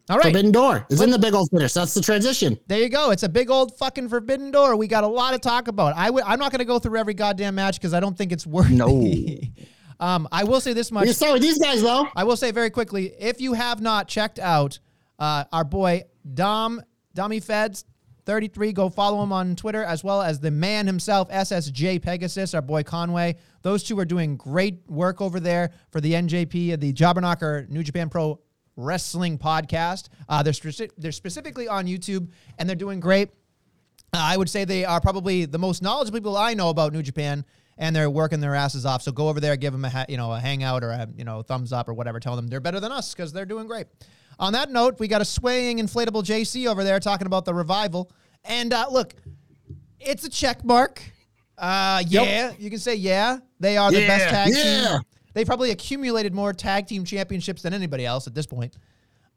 [0.09, 0.25] All right.
[0.27, 3.11] forbidden door is in the big old finish that's the transition There you go.
[3.11, 4.77] It's a big old fucking forbidden door.
[4.77, 5.97] We got a lot to talk about.
[5.97, 8.33] I w- I'm not going to go through every goddamn match because I don't think
[8.33, 8.89] it's worth No.
[10.03, 11.05] um, I will say this much.
[11.05, 14.09] can start with these guys though I will say very quickly, if you have not
[14.09, 14.79] checked out
[15.19, 16.03] uh, our boy
[16.35, 16.83] Dom
[17.15, 17.85] Dummy Feds
[18.25, 22.63] 33, go follow him on Twitter as well as the man himself, SSJ Pegasus, our
[22.63, 23.37] boy Conway.
[23.63, 28.09] Those two are doing great work over there for the NJP, the Jobberknocker New Japan
[28.09, 28.41] Pro
[28.77, 30.09] Wrestling Podcast.
[30.29, 32.29] Uh, they're, speci- they're specifically on YouTube
[32.59, 33.31] and they're doing great.
[34.13, 37.03] Uh, I would say they are probably the most knowledgeable people I know about New
[37.03, 37.45] Japan,
[37.79, 39.03] and they're working their asses off.
[39.03, 41.25] So go over there, give them a ha- you know a hangout or a you
[41.25, 42.21] know thumbs up or whatever.
[42.21, 43.87] Tell them they're better than us because they're doing great.
[44.39, 48.11] On that note, we got a swaying inflatable JC over there talking about the revival,
[48.45, 49.15] and uh, look,
[50.01, 51.03] it's a check mark.
[51.59, 53.39] Uh, yeah, you can say yeah.
[53.61, 54.89] They are the best tag yeah.
[54.89, 55.01] team.
[55.35, 58.77] They probably accumulated more tag team championships than anybody else at this point.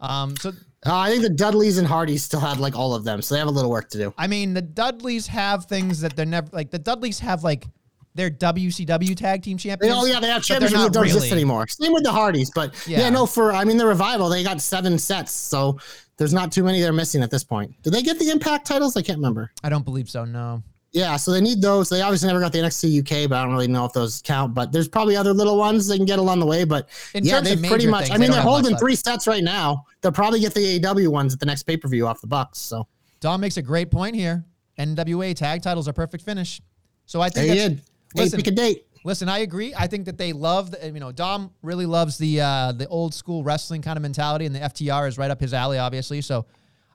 [0.01, 0.49] Um, so
[0.85, 3.39] uh, i think the dudleys and hardys still had like all of them so they
[3.39, 6.49] have a little work to do I mean, the Dudleys have things that they're never
[6.51, 6.69] like.
[6.69, 7.67] The Dudleys have like
[8.15, 9.95] their WCW tag team They, champions.
[9.95, 11.67] oh yeah, they have they're championships that don't exist anymore.
[11.67, 13.01] Same with the Hardys, but yeah.
[13.01, 13.09] Yeah.
[13.09, 13.25] no.
[13.25, 15.77] For I mean, the revival they got seven sets, so
[16.17, 17.71] there's not too many they're missing at this point.
[17.83, 18.95] Did they get the Impact titles?
[18.97, 19.51] I can't remember.
[19.63, 20.25] I don't believe so.
[20.25, 20.63] No.
[20.93, 21.89] Yeah, so they need those.
[21.89, 24.53] They obviously never got the NXT UK, but I don't really know if those count.
[24.53, 26.63] But there's probably other little ones they can get along the way.
[26.63, 28.05] But In yeah, they pretty much.
[28.05, 29.83] things, I mean, they're much holding three sets right now.
[29.99, 32.59] They'll probably get the AEW ones at the next pay per view off the Bucks.
[32.59, 32.87] So
[33.19, 34.45] Dom makes a great point here.
[34.79, 36.61] NWA tag titles are perfect finish.
[37.05, 37.81] So I think they that's, did.
[38.15, 38.85] Hey, listen, pick a date.
[39.03, 39.73] Listen, I agree.
[39.77, 43.13] I think that they love, the, you know, Dom really loves the uh, the old
[43.13, 46.21] school wrestling kind of mentality, and the FTR is right up his alley, obviously.
[46.21, 46.47] So,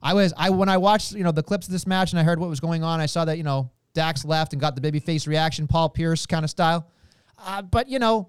[0.03, 2.25] I was I when I watched you know the clips of this match and I
[2.25, 4.81] heard what was going on, I saw that you know Dax left and got the
[4.81, 6.87] babyface reaction, Paul Pierce kind of style.
[7.39, 8.29] Uh, but you know,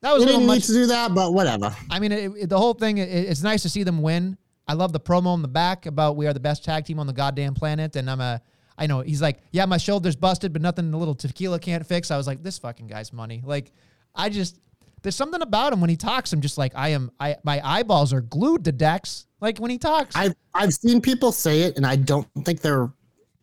[0.00, 1.74] that was They didn't need to do that, but whatever.
[1.90, 2.98] I mean, it, it- the whole thing.
[2.98, 4.36] It, it's nice to see them win.
[4.66, 7.06] I love the promo in the back about we are the best tag team on
[7.06, 8.40] the goddamn planet, and I'm a.
[8.76, 12.10] I know he's like, yeah, my shoulder's busted, but nothing the little tequila can't fix.
[12.10, 13.42] I was like, this fucking guy's money.
[13.44, 13.72] Like,
[14.14, 14.58] I just
[15.02, 16.32] there's something about him when he talks.
[16.32, 17.10] I'm just like, I am.
[17.20, 19.26] I my eyeballs are glued to Dax.
[19.40, 20.16] Like when he talks.
[20.16, 22.90] I've I've seen people say it, and I don't think they're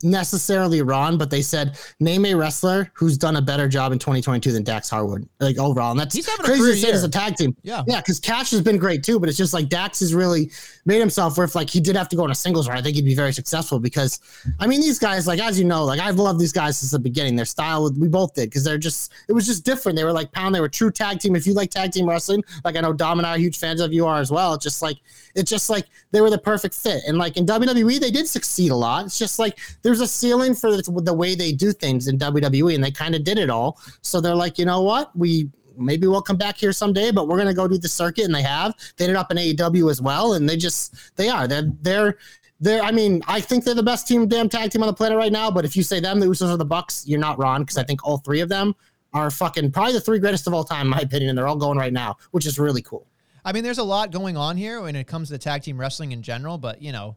[0.04, 4.52] necessarily wrong, but they said name a wrestler who's done a better job in 2022
[4.52, 6.96] than Dax Harwood, like overall, and that's He's having a crazy career to say year.
[6.96, 7.56] as a tag team.
[7.64, 7.84] Yeah.
[7.88, 10.52] yeah, because Cash has been great too, but it's just like Dax has really
[10.86, 12.96] made himself worth, like he did have to go in a singles run, I think
[12.96, 14.20] he'd be very successful because
[14.60, 17.00] I mean these guys, like as you know, like I've loved these guys since the
[17.00, 17.36] beginning.
[17.36, 19.96] Their style, we both did because they're just it was just different.
[19.98, 21.36] They were like pound, they were true tag team.
[21.36, 23.82] If you like tag team wrestling, like I know Dom and I are huge fans
[23.82, 24.54] of you are as well.
[24.54, 24.98] It's just like
[25.36, 27.04] it's just like they were the perfect fit.
[27.08, 29.06] And like in WWE, they did succeed a lot.
[29.06, 29.60] It's just like
[29.92, 33.26] there's a ceiling for the, way they do things in WWE, and they kind of
[33.26, 33.78] did it all.
[34.02, 37.38] So they're like, you know what, we maybe we'll come back here someday, but we're
[37.38, 38.74] gonna go do the circuit, and they have.
[38.96, 42.18] They ended up in AEW as well, and they just they are they're they're.
[42.64, 45.18] They're, I mean, I think they're the best team, damn tag team on the planet
[45.18, 45.50] right now.
[45.50, 47.84] But if you say them, the Usos or the Bucks, you're not wrong because I
[47.84, 48.76] think all three of them
[49.14, 51.56] are fucking probably the three greatest of all time, in my opinion, and they're all
[51.56, 53.08] going right now, which is really cool.
[53.44, 56.12] I mean, there's a lot going on here when it comes to tag team wrestling
[56.12, 57.16] in general, but you know,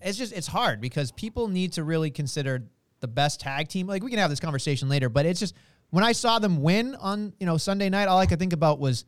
[0.00, 2.64] it's just it's hard because people need to really consider
[3.00, 3.86] the best tag team.
[3.86, 5.54] Like we can have this conversation later, but it's just
[5.90, 8.78] when I saw them win on you know Sunday night, all I could think about
[8.78, 9.04] was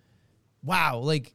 [0.63, 1.35] wow, like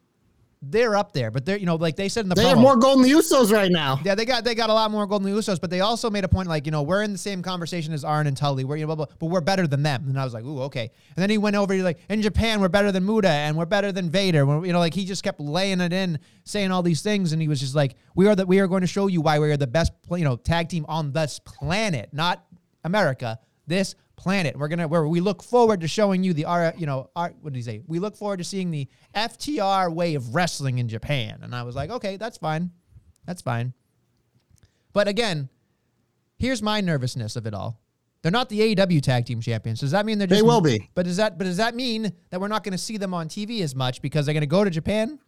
[0.62, 1.32] they're up there.
[1.32, 3.51] But they're you know like they said in the They promo, have more golden Usos
[3.51, 3.99] right now.
[4.03, 6.28] Yeah, they got they got a lot more golden Usos, but they also made a
[6.28, 8.84] point like you know we're in the same conversation as Arn and Tully, we're you
[8.86, 10.06] know blah, blah, but we're better than them.
[10.08, 10.91] And I was like, ooh, okay.
[11.16, 13.66] And then he went over, he's like, in Japan we're better than Muda and we're
[13.66, 14.45] better than Vader.
[14.45, 17.41] We're, you know, like he just kept laying it in, saying all these things, and
[17.41, 19.51] he was just like, we are that we are going to show you why we
[19.51, 22.45] are the best you know tag team on this planet, not
[22.84, 24.57] America, this planet.
[24.57, 27.53] We're gonna where we look forward to showing you the our you know our what
[27.53, 27.82] did he say?
[27.88, 31.39] We look forward to seeing the FTR way of wrestling in Japan.
[31.41, 32.72] And I was like, okay, that's fine,
[33.26, 33.74] that's fine.
[34.93, 35.49] But again,
[36.38, 37.80] here's my nervousness of it all.
[38.22, 39.82] They're not the AEW tag team champions.
[39.82, 40.89] Does that mean they're just They will be.
[40.95, 43.28] But does that but does that mean that we're not going to see them on
[43.28, 45.20] TV as much because they're going to go to Japan?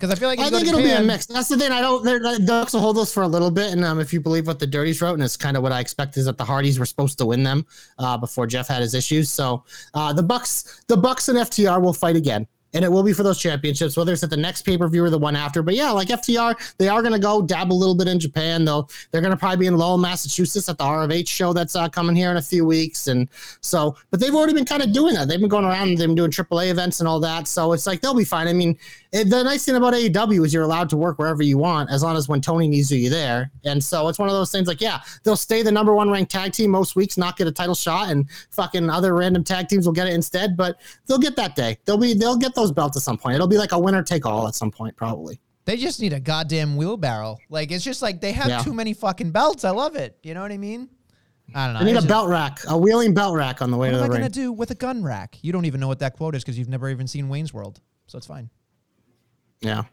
[0.00, 1.26] Because I feel like I think it'll be a mix.
[1.26, 1.72] That's the thing.
[1.72, 2.02] I don't.
[2.02, 4.58] The Bucks will hold those for a little bit, and um, if you believe what
[4.58, 6.86] the Dirties wrote, and it's kind of what I expect is that the Hardys were
[6.86, 7.66] supposed to win them
[7.98, 9.30] uh, before Jeff had his issues.
[9.30, 12.46] So uh, the Bucks, the Bucks and FTR will fight again.
[12.72, 15.04] And it will be for those championships, whether it's at the next pay per view
[15.04, 15.62] or the one after.
[15.62, 18.64] But yeah, like FTR, they are going to go dab a little bit in Japan.
[18.64, 21.88] Though they're going to probably be in Lowell, Massachusetts, at the ROH show that's uh,
[21.88, 23.08] coming here in a few weeks.
[23.08, 23.28] And
[23.60, 25.28] so, but they've already been kind of doing that.
[25.28, 27.48] They've been going around, they've been doing AAA events and all that.
[27.48, 28.48] So it's like they'll be fine.
[28.48, 28.78] I mean,
[29.12, 32.02] it, the nice thing about AEW is you're allowed to work wherever you want as
[32.02, 33.50] long as when Tony needs you, you're there.
[33.64, 36.30] And so it's one of those things like, yeah, they'll stay the number one ranked
[36.30, 39.86] tag team most weeks, not get a title shot, and fucking other random tag teams
[39.86, 40.56] will get it instead.
[40.56, 41.78] But they'll get that day.
[41.84, 43.34] They'll be they'll get those belts at some point.
[43.34, 45.40] It'll be like a winner take all at some point, probably.
[45.64, 47.38] They just need a goddamn wheelbarrow.
[47.48, 48.62] Like it's just like they have Yeah.
[48.62, 49.64] too many fucking belts.
[49.64, 50.18] I love it.
[50.22, 50.88] You know what I mean?
[51.54, 51.80] I don't know.
[51.84, 54.10] They need a belt rack, a wheeling belt rack on the way What to am
[54.10, 55.38] I the gonna do with a gun rack?
[55.42, 57.80] You don't even know what that quote is because you've never even seen Wayne's World,
[58.06, 58.50] so it's fine.
[59.60, 59.84] Yeah.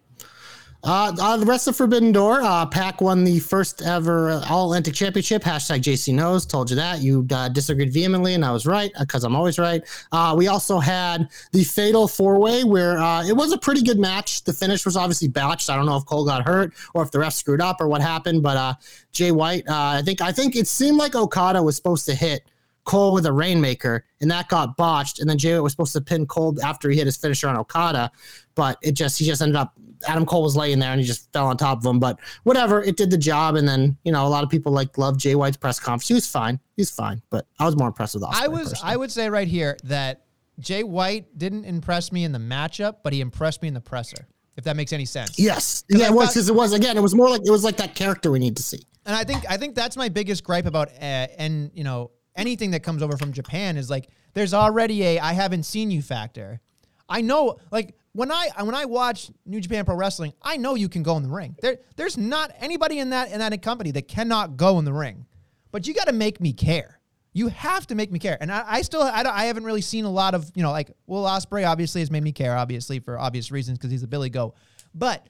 [0.84, 4.66] Uh, uh, the rest of Forbidden Door, uh, Pac won the first ever uh, All
[4.66, 5.42] Atlantic Championship.
[5.42, 6.46] Hashtag JC knows.
[6.46, 7.02] Told you that.
[7.02, 9.82] You uh, disagreed vehemently, and I was right because I'm always right.
[10.12, 13.98] Uh, we also had the Fatal Four Way, where uh, it was a pretty good
[13.98, 14.44] match.
[14.44, 15.70] The finish was obviously botched.
[15.70, 18.02] I don't know if Cole got hurt or if the ref screwed up or what
[18.02, 18.76] happened, but uh,
[19.12, 22.44] Jay White, uh, I think I think it seemed like Okada was supposed to hit
[22.84, 25.20] Cole with a rainmaker, and that got botched.
[25.20, 27.58] And then Jay White was supposed to pin Cole after he hit his finisher on
[27.58, 28.12] Okada,
[28.54, 29.74] but it just he just ended up.
[30.08, 32.00] Adam Cole was laying there and he just fell on top of him.
[32.00, 33.56] But whatever, it did the job.
[33.56, 36.08] And then you know a lot of people like love Jay White's press conference.
[36.08, 36.60] He was fine.
[36.76, 37.22] He's fine.
[37.30, 38.44] But I was more impressed with Ospreay.
[38.44, 38.94] I was personally.
[38.94, 40.26] I would say right here that
[40.60, 44.28] Jay White didn't impress me in the matchup, but he impressed me in the presser.
[44.56, 45.38] If that makes any sense.
[45.38, 45.84] Yes.
[45.88, 46.98] yeah, I it was because it was again.
[46.98, 48.82] It was more like it was like that character we need to see.
[49.06, 52.72] And I think I think that's my biggest gripe about uh, and you know anything
[52.72, 56.60] that comes over from Japan is like there's already a I haven't seen you factor.
[57.08, 60.90] I know like when I when I watch New Japan Pro Wrestling, I know you
[60.90, 61.56] can go in the ring.
[61.62, 65.28] There there's not anybody in that in that company that cannot go in the ring.
[65.72, 67.00] But you got to make me care.
[67.34, 68.36] You have to make me care.
[68.42, 70.72] And I, I still I, don't, I haven't really seen a lot of, you know,
[70.72, 74.08] like Will Ospreay obviously has made me care obviously for obvious reasons because he's a
[74.08, 74.56] Billy Go.
[74.96, 75.30] But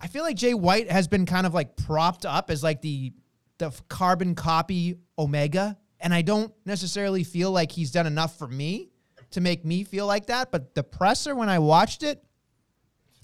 [0.00, 3.12] I feel like Jay White has been kind of like propped up as like the
[3.58, 8.89] the carbon copy Omega, and I don't necessarily feel like he's done enough for me
[9.30, 10.50] to make me feel like that.
[10.50, 12.22] But the presser, when I watched it,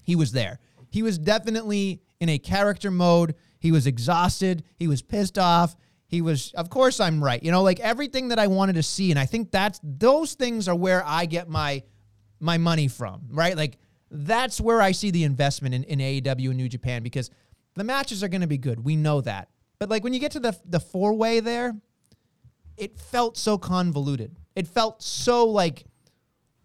[0.03, 0.59] he was there.
[0.89, 3.35] He was definitely in a character mode.
[3.59, 4.63] He was exhausted.
[4.77, 5.75] He was pissed off.
[6.07, 7.43] He was, of course, I'm right.
[7.43, 10.67] You know, like everything that I wanted to see, and I think that's those things
[10.67, 11.83] are where I get my
[12.39, 13.57] my money from, right?
[13.57, 13.77] Like
[14.09, 17.29] that's where I see the investment in, in AEW and New Japan because
[17.75, 18.83] the matches are going to be good.
[18.83, 19.49] We know that,
[19.79, 21.75] but like when you get to the the four way there,
[22.77, 24.37] it felt so convoluted.
[24.55, 25.83] It felt so like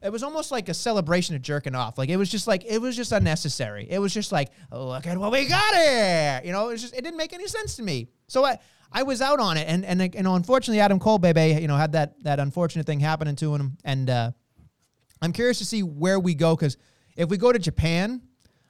[0.02, 1.98] it was almost like a celebration of jerking off.
[1.98, 3.86] Like it was just like it was just unnecessary.
[3.88, 6.40] It was just like, look at what we got here.
[6.44, 8.08] You know, it was just it didn't make any sense to me.
[8.28, 8.58] So I
[8.90, 11.76] I was out on it, and and you know, unfortunately, Adam Cole, baby, you know,
[11.76, 14.30] had that that unfortunate thing happening to him, and uh,
[15.20, 16.76] I'm curious to see where we go because
[17.16, 18.22] if we go to Japan,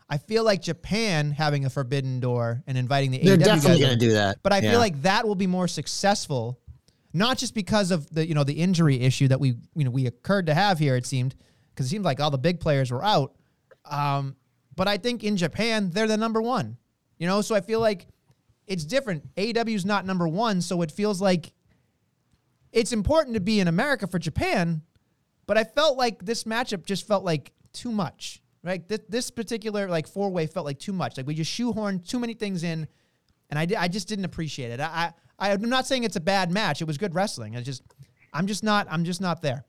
[0.08, 3.98] I feel like Japan having a forbidden door and inviting the They're AEW definitely going
[3.98, 4.38] to do that.
[4.42, 4.72] but I Yeah.
[4.72, 6.60] feel like that will be more successful,
[7.12, 10.06] not just because of the you know the injury issue that we you know we
[10.06, 10.96] occurred to have here.
[10.96, 11.34] It seemed
[11.70, 13.34] because it seemed like all the big players were out.
[13.84, 14.36] Um,
[14.74, 16.76] but I think in Japan they're the number one.
[17.18, 18.06] You know, so I feel like
[18.66, 19.34] it's different.
[19.36, 21.52] AEW is not number one, so it feels like
[22.72, 24.82] it's important to be in America for Japan.
[25.46, 28.40] But I felt like this matchup just felt like too much.
[28.64, 31.16] Right, this, this particular like four way felt like too much.
[31.16, 32.86] Like we just shoehorned too many things in
[33.52, 34.80] and I, I just didn't appreciate it.
[34.80, 35.12] I, I
[35.50, 36.80] I'm not saying it's a bad match.
[36.80, 37.56] It was good wrestling.
[37.56, 37.82] I just
[38.32, 39.64] I'm just not I'm just not there.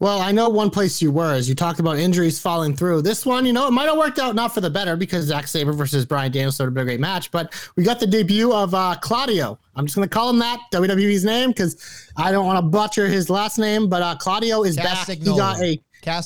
[0.00, 3.02] Well, I know one place you were, as you talked about injuries falling through.
[3.02, 5.46] This one, you know, it might have worked out not for the better because Zack
[5.46, 8.50] Sabre versus Bryan Danielson would have been a great match, but we got the debut
[8.50, 9.58] of uh, Claudio.
[9.76, 13.08] I'm just going to call him that, WWE's name, because I don't want to butcher
[13.08, 15.06] his last name, but uh, Claudio is back.
[15.06, 15.78] He got a Nolan.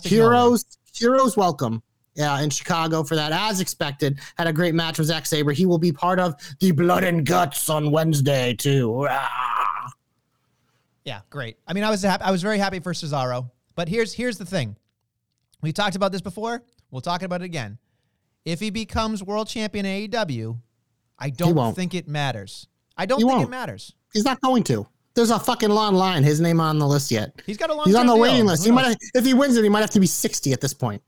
[0.05, 1.83] heroes, heroes welcome.
[2.15, 4.21] Yeah, in Chicago for that, as expected.
[4.37, 5.51] Had a great match with Zack Sabre.
[5.53, 9.09] He will be part of the Blood and Guts on Wednesday too.
[11.05, 11.57] Yeah, great.
[11.67, 13.51] I mean, I was happy, I was very happy for Cesaro.
[13.75, 14.77] But here's here's the thing.
[15.61, 16.63] We talked about this before.
[16.91, 17.79] We'll talk about it again.
[18.45, 20.57] If he becomes world champion AEW,
[21.19, 22.69] I don't think it matters.
[22.97, 23.51] I don't He think it won't.
[23.51, 23.95] matters.
[24.13, 24.87] He's not going to.
[25.15, 26.23] There's a fucking long line.
[26.23, 27.41] His name on the list yet.
[27.47, 27.87] He's got a long line.
[27.89, 28.23] He's on the deal.
[28.23, 28.65] waiting list.
[28.65, 30.75] He might have, if he wins it, he might have to be 60 at this
[30.75, 31.03] point.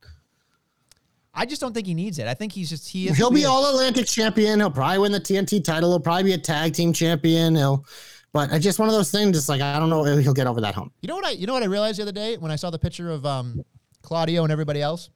[1.39, 2.26] I just don't think he needs it.
[2.26, 4.59] I think he's just he is He'll be all Atlantic champion.
[4.59, 5.91] He'll probably win the TNT title.
[5.91, 7.55] He'll probably be a tag team champion.
[7.55, 7.84] He'll,
[8.32, 9.37] but it's just one of those things.
[9.37, 10.95] Just like I don't know if he'll get over that hump.
[11.03, 12.70] You know what I you know what I realized the other day when I saw
[12.70, 13.62] the picture of um,
[14.03, 15.11] Claudio and everybody else?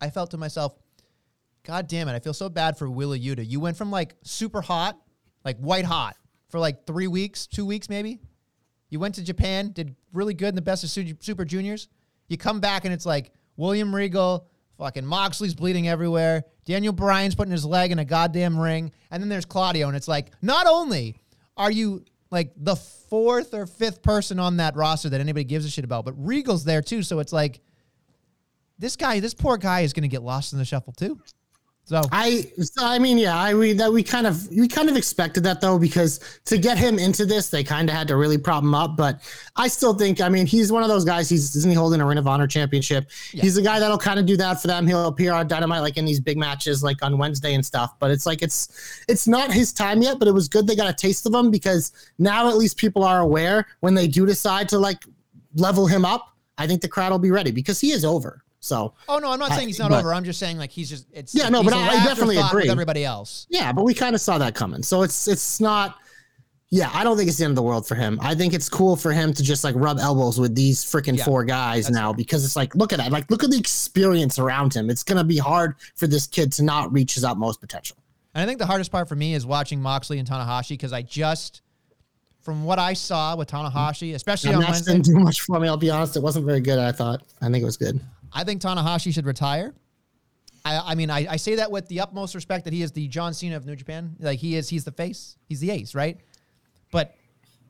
[0.00, 0.74] I felt to myself,
[1.62, 3.46] God damn it, I feel so bad for Wheeler Yuta.
[3.46, 4.98] You went from like super hot,
[5.44, 6.16] like white hot,
[6.48, 8.18] for like three weeks, two weeks maybe.
[8.88, 10.90] You went to Japan, did really good in the best of
[11.20, 11.88] Super Juniors.
[12.28, 14.48] You come back and it's like William Regal,
[14.78, 16.44] fucking Moxley's bleeding everywhere.
[16.64, 18.92] Daniel Bryan's putting his leg in a goddamn ring.
[19.10, 21.16] And then there's Claudio, and it's like, not only
[21.56, 25.70] are you like the fourth or fifth person on that roster that anybody gives a
[25.70, 27.02] shit about, but Regal's there too.
[27.02, 27.60] So it's like,
[28.78, 31.20] this guy, this poor guy is going to get lost in the shuffle too.
[31.88, 34.96] So I, so, I mean, yeah, I we that we kind of we kind of
[34.96, 38.38] expected that though because to get him into this, they kind of had to really
[38.38, 38.96] prop him up.
[38.96, 39.20] But
[39.54, 41.28] I still think, I mean, he's one of those guys.
[41.28, 43.08] He's isn't he holding a Ring of Honor championship?
[43.30, 44.84] He's a guy that'll kind of do that for them.
[44.84, 47.94] He'll appear on Dynamite like in these big matches, like on Wednesday and stuff.
[48.00, 50.18] But it's like it's it's not his time yet.
[50.18, 53.04] But it was good they got a taste of him because now at least people
[53.04, 55.04] are aware when they do decide to like
[55.54, 56.36] level him up.
[56.58, 58.42] I think the crowd will be ready because he is over.
[58.66, 60.12] So Oh no, I'm not saying he's not but- over.
[60.12, 62.70] I'm just saying like he's just it's Yeah, no, but I definitely afterthought with agree.
[62.70, 63.46] everybody else.
[63.48, 64.82] Yeah, but we kind of saw that coming.
[64.82, 65.96] So it's it's not.
[66.70, 68.18] Yeah, I don't think it's the end of the world for him.
[68.20, 71.24] I think it's cool for him to just like rub elbows with these freaking Yeah,
[71.24, 73.12] four guys now because it's like, look at that.
[73.12, 74.90] Like, look at the experience around him.
[74.90, 77.96] It's gonna be hard for this kid to not reach his utmost potential.
[78.34, 81.02] And I think the hardest part for me is watching Moxley and Tanahashi because I
[81.02, 81.62] just,
[82.40, 85.68] from what I saw with Tanahashi, especially That on Wednesday, didn't do much for me.
[85.68, 86.16] I'll be honest.
[86.16, 86.80] It wasn't very good.
[86.80, 87.22] I thought.
[87.40, 88.00] I think it was good.
[88.36, 89.74] I think Tanahashi should retire.
[90.64, 93.08] I, I mean, I, I say that with the utmost respect that he is the
[93.08, 94.14] John Cena of New Japan.
[94.20, 96.18] Like he is, he's the face, he's the ace, right?
[96.92, 97.14] But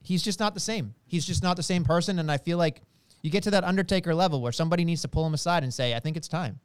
[0.02, 0.94] he's just not the same.
[1.06, 2.18] He's just not the same person.
[2.18, 2.82] And I feel like
[3.22, 5.94] you get to that Undertaker level where somebody needs to pull him aside and say,
[5.94, 6.58] "I think it's time."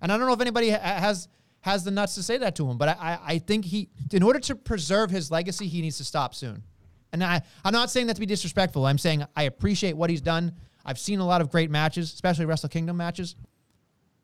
[0.00, 1.28] And I don't know if anybody ha- has
[1.60, 4.22] has the nuts to say that to him, but I, I, I think he, in
[4.22, 6.62] order to preserve his legacy, he needs to stop soon.
[7.12, 8.86] And I, I'm not saying that to be disrespectful.
[8.86, 10.52] I'm saying I appreciate what he's done.
[10.86, 13.34] I've seen a lot of great matches, especially Wrestle Kingdom matches.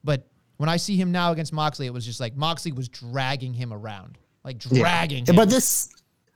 [0.04, 3.52] But when I see him now against Moxley, it was just like Moxley was dragging
[3.52, 5.34] him around, like dragging him.
[5.34, 5.92] But this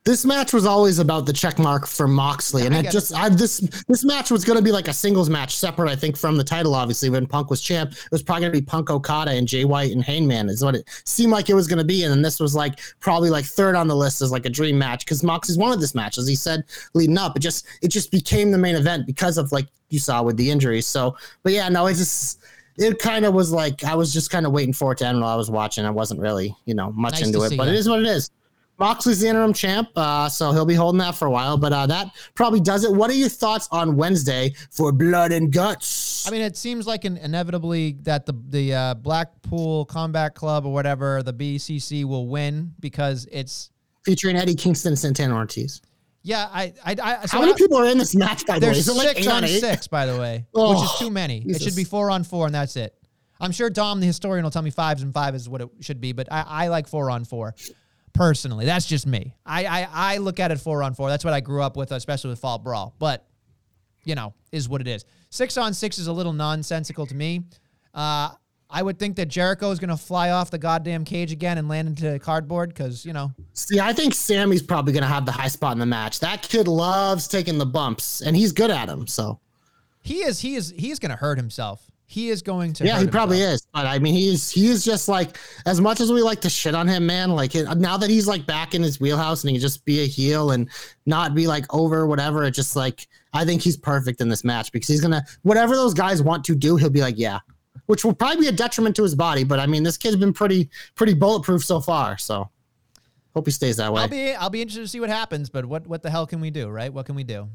[0.07, 3.59] this match was always about the check mark for Moxley, and I just I, this
[3.89, 6.45] this match was going to be like a singles match, separate, I think, from the
[6.45, 6.77] title.
[6.77, 9.65] Obviously, when Punk was champ, it was probably going to be Punk Okada and Jay
[9.65, 12.23] White and Hangman is what it seemed like it was going to be, and then
[12.23, 15.25] this was like probably like third on the list as like a dream match because
[15.25, 16.63] Moxley's wanted this match, as he said
[16.95, 17.37] leading up.
[17.37, 20.49] It just it just became the main event because of like you saw with the
[20.49, 20.87] injuries.
[20.87, 22.41] So, but yeah, no, it just.
[22.79, 25.19] It kind of was like I was just kind of waiting for it to end
[25.19, 25.87] while I was watching.
[25.87, 28.31] I wasn't really, you know, much Nice into it, but it is what it is.
[28.79, 31.57] Moxley's the interim champ, uh, so he'll be holding that for a while.
[31.57, 32.93] But uh, that probably does it.
[32.93, 36.29] What are your thoughts on Wednesday for Blood and Guts?
[36.29, 40.73] I mean, it seems like an, inevitably that the the uh, Blackpool Combat Club or
[40.73, 43.71] whatever the BCC will win because it's
[44.05, 45.81] featuring Eddie Kingston and Santana Ortiz.
[46.23, 46.49] yeah.
[46.53, 48.45] I I, I so How many I- people are in this match?
[48.47, 49.61] By the way, There's like six on eight?
[49.61, 51.43] six, by the way, Oh, which is too many.
[51.47, 52.95] It should be four on four, and that's it.
[53.41, 56.01] I'm sure Dom, the historian, will tell me fives and five is what it should
[56.01, 57.55] be, but I, I like four on four.
[58.17, 59.35] Personally, that's just me.
[59.45, 61.09] I, I I look at it four on four.
[61.09, 62.95] That's what I grew up with, especially with Fall Brawl.
[62.99, 63.27] But
[64.05, 65.05] you know, is what it is.
[65.31, 67.43] Six on six is a little nonsensical to me.
[67.93, 68.31] Uh,
[68.69, 71.69] I would think that Jericho is going to fly off the goddamn cage again and
[71.69, 75.33] land into cardboard because you know See, I think Sammy's probably going to have the
[75.33, 76.21] high spot in the match.
[76.21, 79.07] That kid loves taking the bumps, and he's good at them.
[79.07, 79.41] So
[80.03, 81.91] he is he is he is going to hurt himself.
[82.09, 82.87] He is going to.
[82.87, 83.55] yeah, he probably himself.
[83.55, 83.67] is.
[83.75, 85.37] But I mean, he's he is just like
[85.67, 87.31] as much as we like to shit on him, man.
[87.31, 90.05] Like it, now that he's like back in his wheelhouse and he can just be
[90.05, 90.71] a heel and
[91.05, 92.45] not be like over whatever.
[92.45, 95.95] It just like I think he's perfect in this match because he's gonna whatever those
[95.95, 97.41] guys want to do, he'll be like yeah,
[97.87, 99.43] which will probably be a detriment to his body.
[99.43, 102.19] But I mean, this kid's been pretty pretty bulletproof so far.
[102.19, 102.49] So
[103.35, 104.03] hope he stays that way.
[104.03, 106.41] I'll be I'll be interested to see what happens, but what what the hell can
[106.41, 106.93] we do, right?
[106.93, 107.49] What can we do?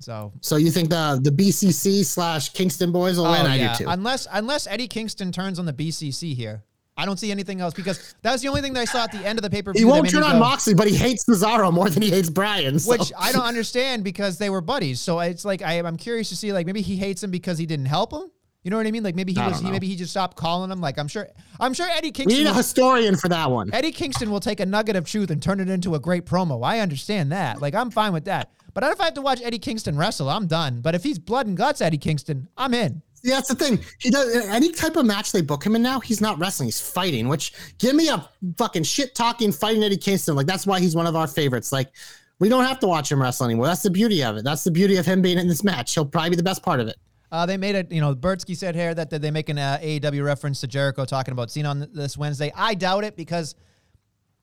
[0.00, 3.42] So so you think the the BCC slash Kingston boys will win?
[3.42, 3.76] Oh, I yeah.
[3.76, 3.90] do too.
[3.90, 6.64] Unless unless Eddie Kingston turns on the BCC here,
[6.96, 9.12] I don't see anything else because that was the only thing that I saw at
[9.12, 9.72] the end of the paper.
[9.74, 12.78] He won't turn on Moxley, but he hates Cesaro more than he hates Brian.
[12.78, 15.00] so- which I don't understand because they were buddies.
[15.00, 17.66] So it's like I, I'm curious to see like maybe he hates him because he
[17.66, 18.30] didn't help him.
[18.62, 19.02] You know what I mean?
[19.02, 20.82] Like maybe he I was he maybe he just stopped calling him.
[20.82, 21.26] Like I'm sure
[21.58, 22.36] I'm sure Eddie Kingston.
[22.38, 23.70] we need a historian for that one.
[23.72, 26.62] Eddie Kingston will take a nugget of truth and turn it into a great promo.
[26.62, 27.62] I understand that.
[27.62, 28.50] Like I'm fine with that.
[28.74, 30.80] But if I have to watch Eddie Kingston wrestle, I'm done.
[30.80, 33.02] But if he's blood and guts Eddie Kingston, I'm in.
[33.22, 33.80] Yeah, that's the thing.
[33.98, 36.00] He does any type of match they book him in now.
[36.00, 36.68] He's not wrestling.
[36.68, 37.28] He's fighting.
[37.28, 40.36] Which give me a fucking shit talking fighting Eddie Kingston.
[40.36, 41.70] Like that's why he's one of our favorites.
[41.70, 41.90] Like
[42.38, 43.66] we don't have to watch him wrestle anymore.
[43.66, 44.44] That's the beauty of it.
[44.44, 45.92] That's the beauty of him being in this match.
[45.92, 46.96] He'll probably be the best part of it.
[47.30, 49.78] Uh, they made it, you know, Bertsky said here that, that they make an uh,
[49.80, 52.50] AEW reference to Jericho talking about Cena on this Wednesday.
[52.56, 53.54] I doubt it because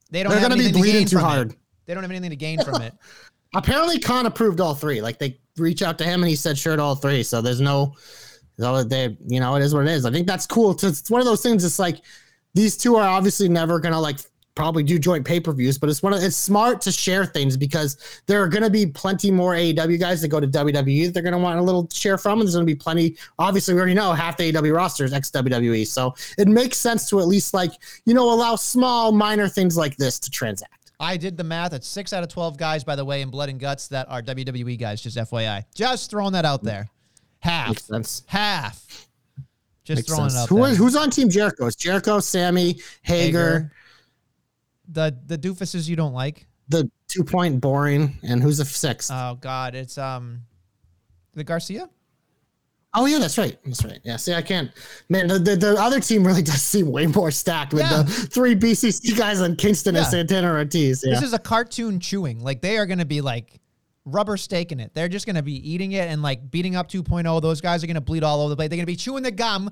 [0.09, 1.27] they don't They're have gonna be to bleeding too from it.
[1.29, 1.55] hard.
[1.85, 2.93] They don't have anything to gain from it.
[3.55, 5.01] Apparently, Khan approved all three.
[5.01, 7.23] Like they reach out to him and he said sure to all three.
[7.23, 7.95] So there's no,
[8.57, 10.05] no, they, you know, it is what it is.
[10.05, 10.71] I think that's cool.
[10.71, 11.63] It's, it's one of those things.
[11.63, 12.01] It's like
[12.53, 14.19] these two are obviously never gonna like
[14.55, 17.55] probably do joint pay per views, but it's one of it's smart to share things
[17.55, 21.23] because there are gonna be plenty more AEW guys that go to WWE that they're
[21.23, 23.15] gonna want a little share from, and there's gonna be plenty.
[23.37, 27.07] Obviously, we already know half the AEW roster is ex WWE, so it makes sense
[27.09, 27.71] to at least like
[28.05, 30.76] you know allow small minor things like this to transact.
[30.99, 31.73] I did the math.
[31.73, 34.21] It's six out of 12 guys, by the way, in Blood and Guts that are
[34.21, 35.63] WWE guys, just FYI.
[35.75, 36.89] Just throwing that out there.
[37.39, 37.67] Half.
[37.69, 38.23] Makes sense.
[38.25, 39.07] Half.
[39.83, 40.33] Just Makes throwing sense.
[40.33, 40.71] it out Who there.
[40.71, 41.67] is- who's on Team Jericho?
[41.67, 43.71] It's Jericho, Sammy, Hager,
[44.89, 46.47] The the doofuses you don't like.
[46.69, 49.11] the two point boring, and who's the sixth?
[49.13, 50.41] Oh God, it's um
[51.33, 51.89] the Garcia?
[52.97, 53.57] Oh yeah, that's right.
[53.63, 53.99] That's right.
[54.03, 54.17] Yeah.
[54.17, 54.71] See, I can't.
[55.07, 58.01] Man, the, the, the other team really does seem way more stacked with Yeah.
[58.03, 61.03] the three BCC guys on Kingston and Santana Ortiz.
[61.05, 61.13] Yeah.
[61.13, 62.39] This is a cartoon chewing.
[62.41, 63.61] Like they are gonna be like
[64.03, 64.91] rubber staking it.
[64.93, 67.41] They're just gonna be eating it and like beating up 2.0.
[67.41, 68.69] Those guys are gonna bleed all over the place.
[68.69, 69.69] They're gonna be chewing the gum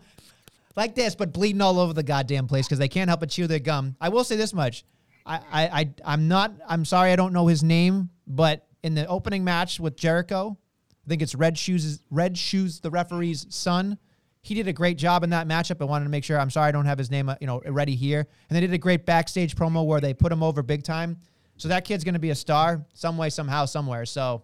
[0.76, 3.48] like this, but bleeding all over the goddamn place because they can't help but chew
[3.48, 3.96] their gum.
[4.00, 4.86] I will say this much.
[5.26, 9.08] I, I, I I'm not I'm sorry I don't know his name, but in the
[9.08, 10.58] opening match with Jericho,
[11.06, 13.98] I think it's Red Shoes Red Shoes, the referee's son.
[14.42, 15.82] He did a great job in that matchup.
[15.82, 16.40] I wanted to make sure.
[16.40, 18.28] I'm sorry I don't have his name, uh, you know, ready here.
[18.50, 21.18] And they did a great backstage promo where they put him over big time.
[21.58, 24.06] So that kid's going to be a star some way, somehow, somewhere.
[24.06, 24.44] So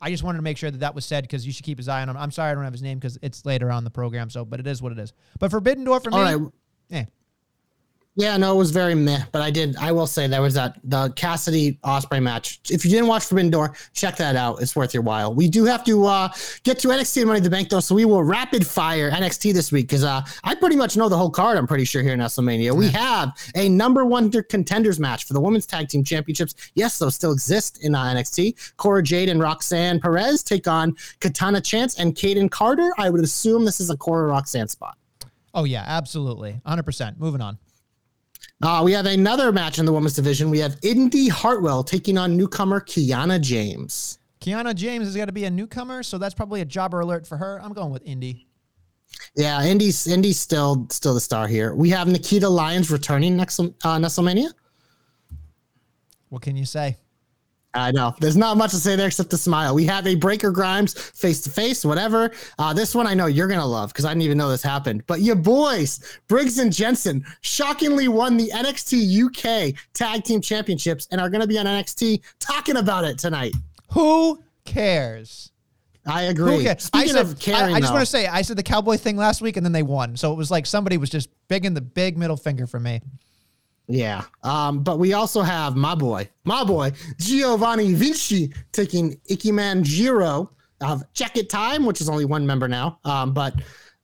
[0.00, 1.88] I just wanted to make sure that that was said because you should keep his
[1.88, 2.16] eye on him.
[2.16, 4.30] I'm sorry I don't have his name because it's later on the program.
[4.30, 5.12] So, but it is what it is.
[5.38, 6.52] But Forbidden Door for me, All right.
[6.90, 7.04] eh,
[8.14, 9.74] Yeah, no, it was very meh, but I did.
[9.76, 12.60] I will say there was that the Cassidy Ospreay match.
[12.68, 14.60] If you didn't watch Forbidden Door, check that out.
[14.60, 15.32] It's worth your while.
[15.34, 16.28] We do have to uh,
[16.62, 19.54] get to NXT and Money in the Bank though, so we will rapid fire NXT
[19.54, 21.56] this week because uh, I pretty much know the whole card.
[21.56, 25.40] I'm pretty sure here in WrestleMania we have a number one contenders match for the
[25.40, 26.54] women's tag team championships.
[26.74, 28.76] Yes, those still exist in uh, NXT.
[28.76, 32.92] Cora Jade and Roxanne Perez take on Katana Chance and Kayden Carter.
[32.98, 34.98] I would assume this is a Cora Roxanne spot.
[35.54, 36.82] oh yeah, absolutely, 100.
[36.82, 37.56] percent Moving on.
[38.62, 40.48] Uh, we have another match in the women's division.
[40.48, 44.20] We have Indi Hartwell taking on newcomer Kiana James.
[44.40, 47.36] Kiana James has got to be a newcomer, so that's probably a jobber alert for
[47.36, 47.60] her.
[47.62, 48.46] I'm going with Indy.
[49.36, 51.74] Yeah, Indy's Indy's still still the star here.
[51.74, 54.52] We have Nikita Lyons returning next uh, WrestleMania.
[56.28, 56.96] What can you say?
[57.74, 58.14] I know.
[58.20, 59.74] There's not much to say there except to smile.
[59.74, 62.30] We have a Breakker Grimes face to face, whatever.
[62.58, 65.04] Uh, this one I know you're gonna love because I didn't even know this happened.
[65.06, 71.20] But your boys, Briggs and Jensen, shockingly won the NXT UK Tag Team Championships and
[71.20, 73.54] are gonna be on NXT talking about it tonight.
[73.92, 75.50] Who cares?
[76.04, 76.56] I agree.
[76.56, 76.82] Who cares?
[76.82, 78.96] Speaking I, said, of caring, I, I just want to say, I said the Cowboy
[78.96, 80.16] thing last week, and then they won.
[80.16, 83.00] So it was like somebody was just big in the big middle finger for me.
[83.88, 84.24] Yeah.
[84.42, 91.02] Um, but we also have my boy, my boy, Giovanni Vinci taking Ikemen Jiro of
[91.12, 92.98] Check It Time, which is only one member now.
[93.04, 93.54] Um, but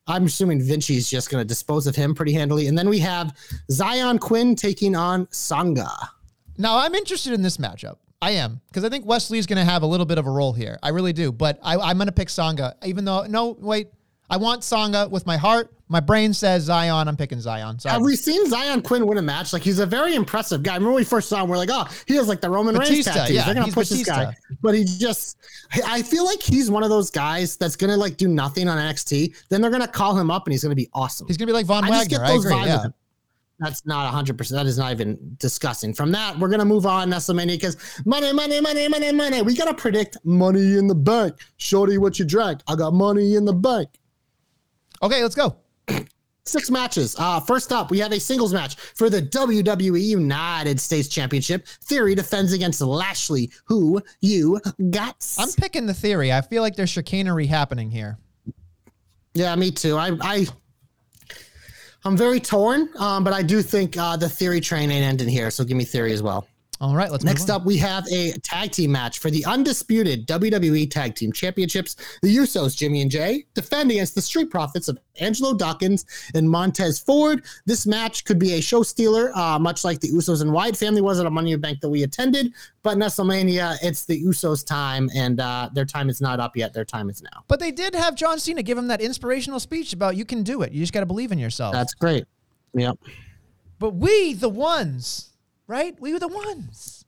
[0.07, 2.67] I'm assuming Vinci's just going to dispose of him pretty handily.
[2.67, 3.35] And then we have
[3.71, 5.91] Xyon Quinn taking on Sanga.
[6.57, 7.97] Now I'm interested in this matchup.
[8.21, 10.51] I am because I think Wesley's going to have a little bit of a role
[10.51, 10.77] here.
[10.83, 11.31] I really do.
[11.31, 13.87] But I, I'm going to pick Sanga, even though no, wait,
[14.29, 15.73] I want Sanga with my heart.
[15.91, 17.07] My brain says Xyon.
[17.07, 17.81] I'm picking Xyon.
[17.81, 19.53] So Have we seen Xyon Quinn win a match?
[19.53, 20.73] Like he's a very impressive guy.
[20.73, 22.75] I remember when we first saw him, we're like, oh, he has like the Roman
[22.75, 23.35] Reigns Batista, tattoos.
[23.35, 25.37] yeah, They're gonna push this guy, but he just.
[25.85, 29.35] I feel like he's one of those guys that's gonna like do nothing on NXT.
[29.49, 31.25] Then they're gonna call him up and he's gonna be awesome.
[31.27, 32.17] he's going to be like Von I just Wagner.
[32.19, 32.57] get I those agree.
[32.57, 32.65] vibes.
[32.67, 32.85] Yeah.
[33.59, 34.49] That's not 100%.
[34.51, 35.93] That is not even discussing.
[35.93, 37.75] From that, we're going to move on, WrestleMania, because
[38.05, 39.41] money, money, money, money, money.
[39.41, 41.35] We got to predict money in the bank.
[41.57, 42.61] Shorty, what you drank?
[42.69, 43.89] I got money in the bank.
[45.01, 45.55] Okay, let's go.
[46.45, 47.15] Six matches.
[47.19, 51.67] Uh, first up, we have a singles match for the WWE United States Championship.
[51.83, 53.51] Theory defends against Lashley.
[53.65, 55.23] Who you got?
[55.37, 56.33] I'm picking the theory.
[56.33, 58.17] I feel like there's chicanery happening here.
[59.35, 59.95] Yeah, me too.
[59.95, 60.47] I, I,
[62.03, 65.51] I'm very torn, um, but I do think uh, the theory train ain't ending here.
[65.51, 66.47] So give me theory as well.
[66.81, 70.89] All right, let's Next up, we have a tag team match for the undisputed WWE
[70.89, 71.97] Tag Team Championships.
[72.21, 76.05] The Usos, Jimmy and Jay, defend against the Street Profits of Angelo Dawkins
[76.35, 77.43] and Montez Ford.
[77.65, 81.01] This match could be a show stealer, uh, much like the Usos and Wyatt family
[81.01, 82.53] was at a Money in Bank that we attended.
[82.81, 86.71] But WrestleMania, it's the Usos' time, and uh, their time is not up yet.
[86.73, 87.43] Their time is now.
[87.49, 90.61] But they did have John Cena give him that inspirational speech about you can do
[90.61, 90.71] it.
[90.71, 91.73] You just got to believe in yourself.
[91.73, 92.23] That's great.
[92.73, 92.99] Yep.
[93.79, 95.28] but we, the ones,
[95.69, 95.95] right?
[96.01, 97.05] We were the ones.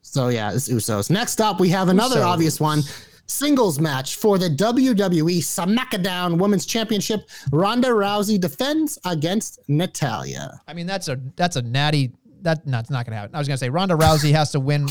[0.00, 1.10] So yeah, it's Usos.
[1.10, 2.26] Next up, we have another Usos.
[2.26, 2.80] obvious one.
[3.28, 7.28] Singles match for the WWE SmackDown Women's Championship.
[7.50, 10.60] Ronda Rousey defends against Natalya.
[10.68, 12.12] I mean, that's a that's a natty.
[12.42, 13.34] That no, it's not gonna happen.
[13.34, 14.86] I was gonna say Ronda Rousey has to win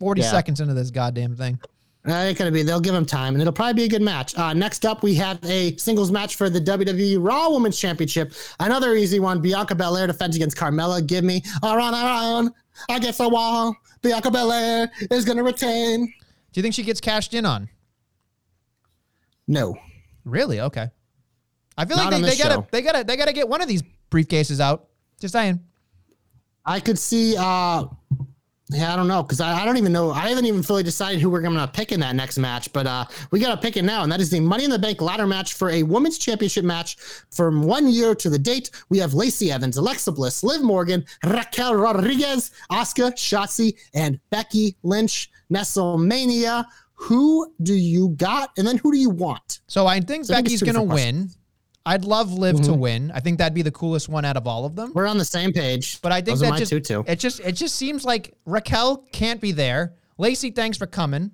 [0.00, 0.30] 40 Yeah.
[0.30, 1.60] seconds into this goddamn thing.
[2.08, 2.62] Uh, it could be.
[2.62, 4.36] They'll give him time, and it'll probably be a good match.
[4.38, 8.32] Uh, next up, we have a singles match for the WWE Raw Women's Championship.
[8.60, 9.40] Another easy one.
[9.42, 11.06] Bianca Belair defends against Carmella.
[11.06, 12.52] Give me a run around.
[12.88, 13.74] I guess I won.
[14.00, 16.06] Bianca Belair is gonna retain.
[16.06, 17.68] Do you think she gets cashed in on?
[19.46, 19.76] No.
[20.24, 20.60] Really?
[20.60, 20.88] Okay.
[21.76, 22.66] I feel Not like they, they gotta show.
[22.70, 24.88] they gotta they gotta get one of these briefcases out.
[25.20, 25.60] Just saying.
[26.64, 27.36] I could see.
[27.38, 27.84] uh
[28.70, 30.10] Yeah, I don't know because I, I don't even know.
[30.10, 32.86] I haven't even fully decided who we're going to pick in that next match, but
[32.86, 35.00] uh we got to pick it now, and that is the Money in the Bank
[35.00, 36.96] ladder match for a women's championship match
[37.30, 38.70] from one year to the date.
[38.90, 45.30] We have Lacey Evans, Alexa Bliss, Liv Morgan, Raquel Rodriguez, Asuka, Shotzi, and Becky Lynch.
[45.52, 46.64] Nestlemania.
[46.94, 49.60] Who do you got, and then who do you want?
[49.68, 51.30] So I think So Becky's gonna win.
[51.88, 52.78] I'd love Liv to Mhm.
[52.78, 53.12] win.
[53.14, 54.92] I think that'd be the coolest one out of all of them.
[54.94, 57.04] We're on the same page, But I think Those that just too.
[57.06, 59.94] it just it just seems like Raquel can't be there.
[60.18, 61.30] Lacey, thanks for coming.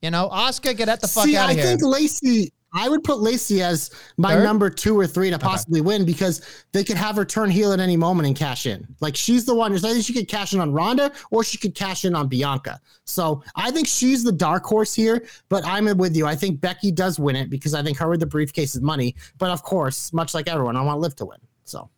[0.00, 1.66] You know, Oscar, get at the fuck See, out I of here.
[1.66, 2.52] think Lacey.
[2.72, 4.44] I would put Lacey as my Third?
[4.44, 7.80] number two or three to possibly win because they could have her turn heel at
[7.80, 8.86] any moment and cash in.
[9.00, 9.76] Like she's the one.
[9.78, 12.80] Think she could cash in on Ronda or she could cash in on Bianca.
[13.04, 15.26] So I think she's the dark horse here.
[15.48, 16.26] But I'm with you.
[16.26, 19.14] I think Becky does win it because I think her with the briefcase is money.
[19.38, 21.38] But of course, much like everyone, I want Liv to win.
[21.64, 21.88] So,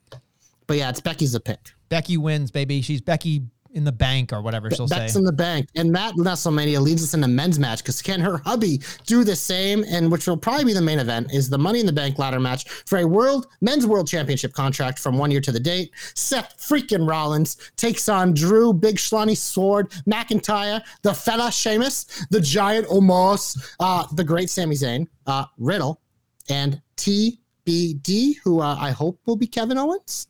[0.67, 1.73] but yeah, it's Becky's a pick.
[1.89, 2.81] Becky wins, baby.
[2.83, 3.43] She's Becky
[3.73, 5.19] in the bank or whatever she'll Bets say.
[5.19, 5.69] in the bank.
[5.75, 9.37] And that WrestleMania leads us in into men's match because can her hubby do the
[9.37, 9.85] same?
[9.89, 12.41] And which will probably be the main event is the Money in the Bank ladder
[12.41, 15.91] match for a world men's world championship contract from one year to the date.
[16.15, 22.87] Seth freaking Rollins takes on Drew, Big Schlonny Sword, McIntyre, the fella Sheamus, the giant
[22.89, 26.01] Omos, uh, the great Sami Zayn, uh, Riddle,
[26.49, 30.27] and TBD, who uh, I hope will be Kevin Owens.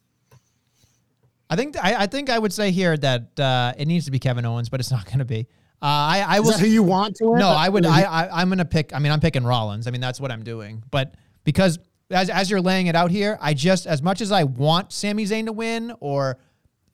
[1.51, 4.19] I think I, I think I would say here that uh, it needs to be
[4.19, 5.49] Kevin Owens, but it's not going to be.
[5.83, 6.59] Uh, I I Is will.
[6.59, 7.39] who you want to win?
[7.41, 7.85] No, I would.
[7.85, 8.95] I, I I'm gonna pick.
[8.95, 9.87] I mean, I'm picking Rollins.
[9.87, 10.83] I mean, that's what I'm doing.
[10.91, 11.79] But because
[12.11, 15.25] as as you're laying it out here, I just as much as I want Sami
[15.25, 16.39] Zayn to win or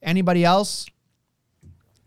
[0.03, 0.87] anybody else,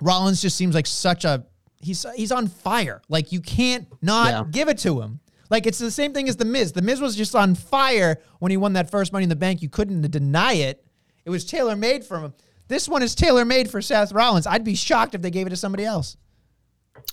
[0.02, 1.46] Rollins just seems like such a
[1.82, 3.02] he's he's on fire.
[3.10, 4.44] Like you can't not Yeah.
[4.50, 5.20] give it to him.
[5.50, 6.72] Like it's the same thing as the Miz.
[6.74, 9.62] The Miz was just on fire when he won that first Money in the Bank.
[9.62, 10.86] You couldn't deny it.
[11.30, 12.34] It was tailor made for him.
[12.70, 14.48] This one is tailor made for Seth Rollins.
[14.48, 16.18] I'd be shocked if they gave it to somebody else.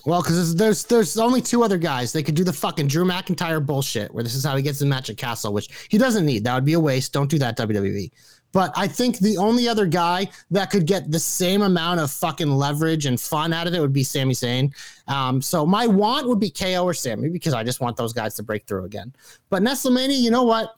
[0.07, 2.11] Well, because there's there's only two other guys.
[2.11, 4.87] They could do the fucking Drew McIntyre bullshit, where this is how he gets the
[4.87, 6.43] match at Castle, which he doesn't need.
[6.45, 7.13] That would be a waste.
[7.13, 8.11] Don't do that, WWE.
[8.53, 12.49] But I think the only other guy that could get the same amount of fucking
[12.49, 14.73] leverage and fun out of it would be Sami Zayn.
[15.07, 18.33] Um, so my want would be KO or Sami because I just want those guys
[18.35, 19.13] to break through again.
[19.51, 20.75] But Nestlemania, you know what?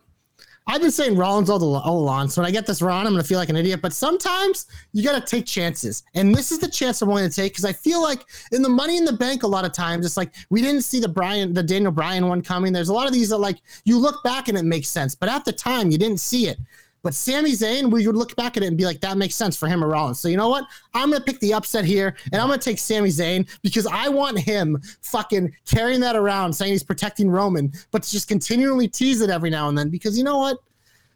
[0.69, 2.29] I've been saying Rollins all, the, all along.
[2.29, 3.81] So when I get this wrong, I'm going to feel like an idiot.
[3.81, 6.03] But sometimes you got to take chances.
[6.13, 8.69] And this is the chance I'm willing to take because I feel like in the
[8.69, 11.53] Money in the Bank, a lot of times it's like we didn't see the Brian,
[11.53, 12.71] the Daniel Bryan one coming.
[12.71, 15.15] There's a lot of these that like you look back and it makes sense.
[15.15, 16.59] But at the time, you didn't see it.
[17.01, 19.55] But Sami Zayn, we would look back at it and be like, that makes sense
[19.55, 20.19] for him or Rollins.
[20.19, 20.65] So you know what?
[20.93, 24.37] I'm gonna pick the upset here, and I'm gonna take Sami Zayn because I want
[24.37, 29.29] him fucking carrying that around, saying he's protecting Roman, but to just continually tease it
[29.29, 29.89] every now and then.
[29.89, 30.57] Because you know what?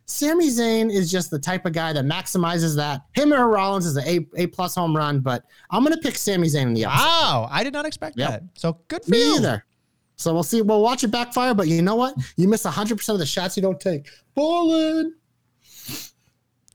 [0.05, 3.01] Sami Zayn is just the type of guy that maximizes that.
[3.13, 6.47] Him or Rollins is an A A plus home run, but I'm gonna pick Sami
[6.47, 6.99] Zayn in the upset.
[7.05, 8.29] Wow, I did not expect Yep.
[8.29, 8.43] that.
[8.55, 9.35] So good for Me you.
[9.37, 9.65] either.
[10.15, 10.61] So we'll see.
[10.61, 12.15] We'll watch it backfire, but you know what?
[12.37, 14.07] You miss 100% of the shots you don't take.
[14.35, 15.15] Ballin'.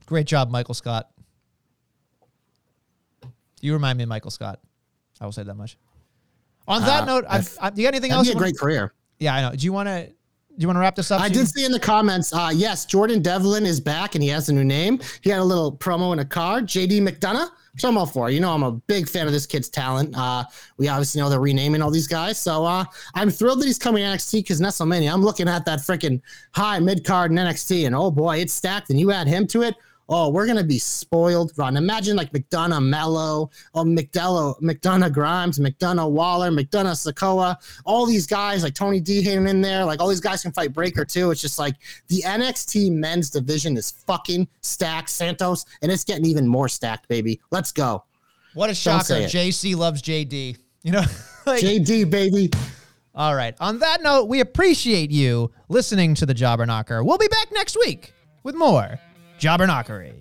[0.09, 1.11] Great job, Michael Scott.
[3.61, 4.61] You remind me of Michael Scott.
[5.21, 5.77] I will say that much.
[6.67, 8.27] On that Uh, note, I've, if- I, do you got anything else?
[8.27, 8.95] be a wanna- great career.
[9.19, 9.55] yeah, I know.
[9.55, 10.07] Do you want to?
[10.07, 11.21] Do you want to wrap this up?
[11.21, 14.49] I did see in the comments, uh, yes, Jordan Devlin is back and he has
[14.49, 14.99] a new name.
[15.21, 18.29] He had a little promo in a card, JD McDonagh, which I'm all for.
[18.29, 20.17] You know, I'm a big fan of this kid's talent.
[20.19, 20.43] Uh,
[20.77, 22.39] we obviously know they're renaming all these guys.
[22.39, 25.79] So uh, I'm thrilled that he's coming to NXT because WrestleMania, I'm looking at that
[25.79, 26.21] freaking
[26.57, 28.91] high mid card in NXT and oh boy, it's stacked.
[28.91, 29.77] And you add him to it.
[30.11, 31.77] Oh, we're gonna be spoiled, Ron.
[31.77, 38.63] Imagine like McDonagh, Mello, oh McDello, McDonagh, Grimes, McDonagh, Waller, McDonagh, Sikoa, all these guys
[38.63, 41.31] like Tony D Hayden in there, like all these guys can fight Breakker too.
[41.31, 41.75] It's just like
[42.09, 47.39] the NXT men's division is fucking stacked, Santos, and it's getting even more stacked, baby.
[47.51, 48.05] Let's go,
[48.55, 49.15] What a shocker.
[49.15, 50.57] JC loves JD.
[50.85, 51.03] You know,
[51.47, 52.51] like, JD, baby.
[53.13, 53.55] all right.
[53.59, 57.03] On that note, we appreciate you listening to the Jobber Knocker.
[57.03, 58.15] We'll be back next week
[58.45, 59.01] with more
[59.39, 60.15] Jobber Knockery.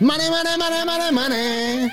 [0.00, 1.90] Money, money, money, money, money.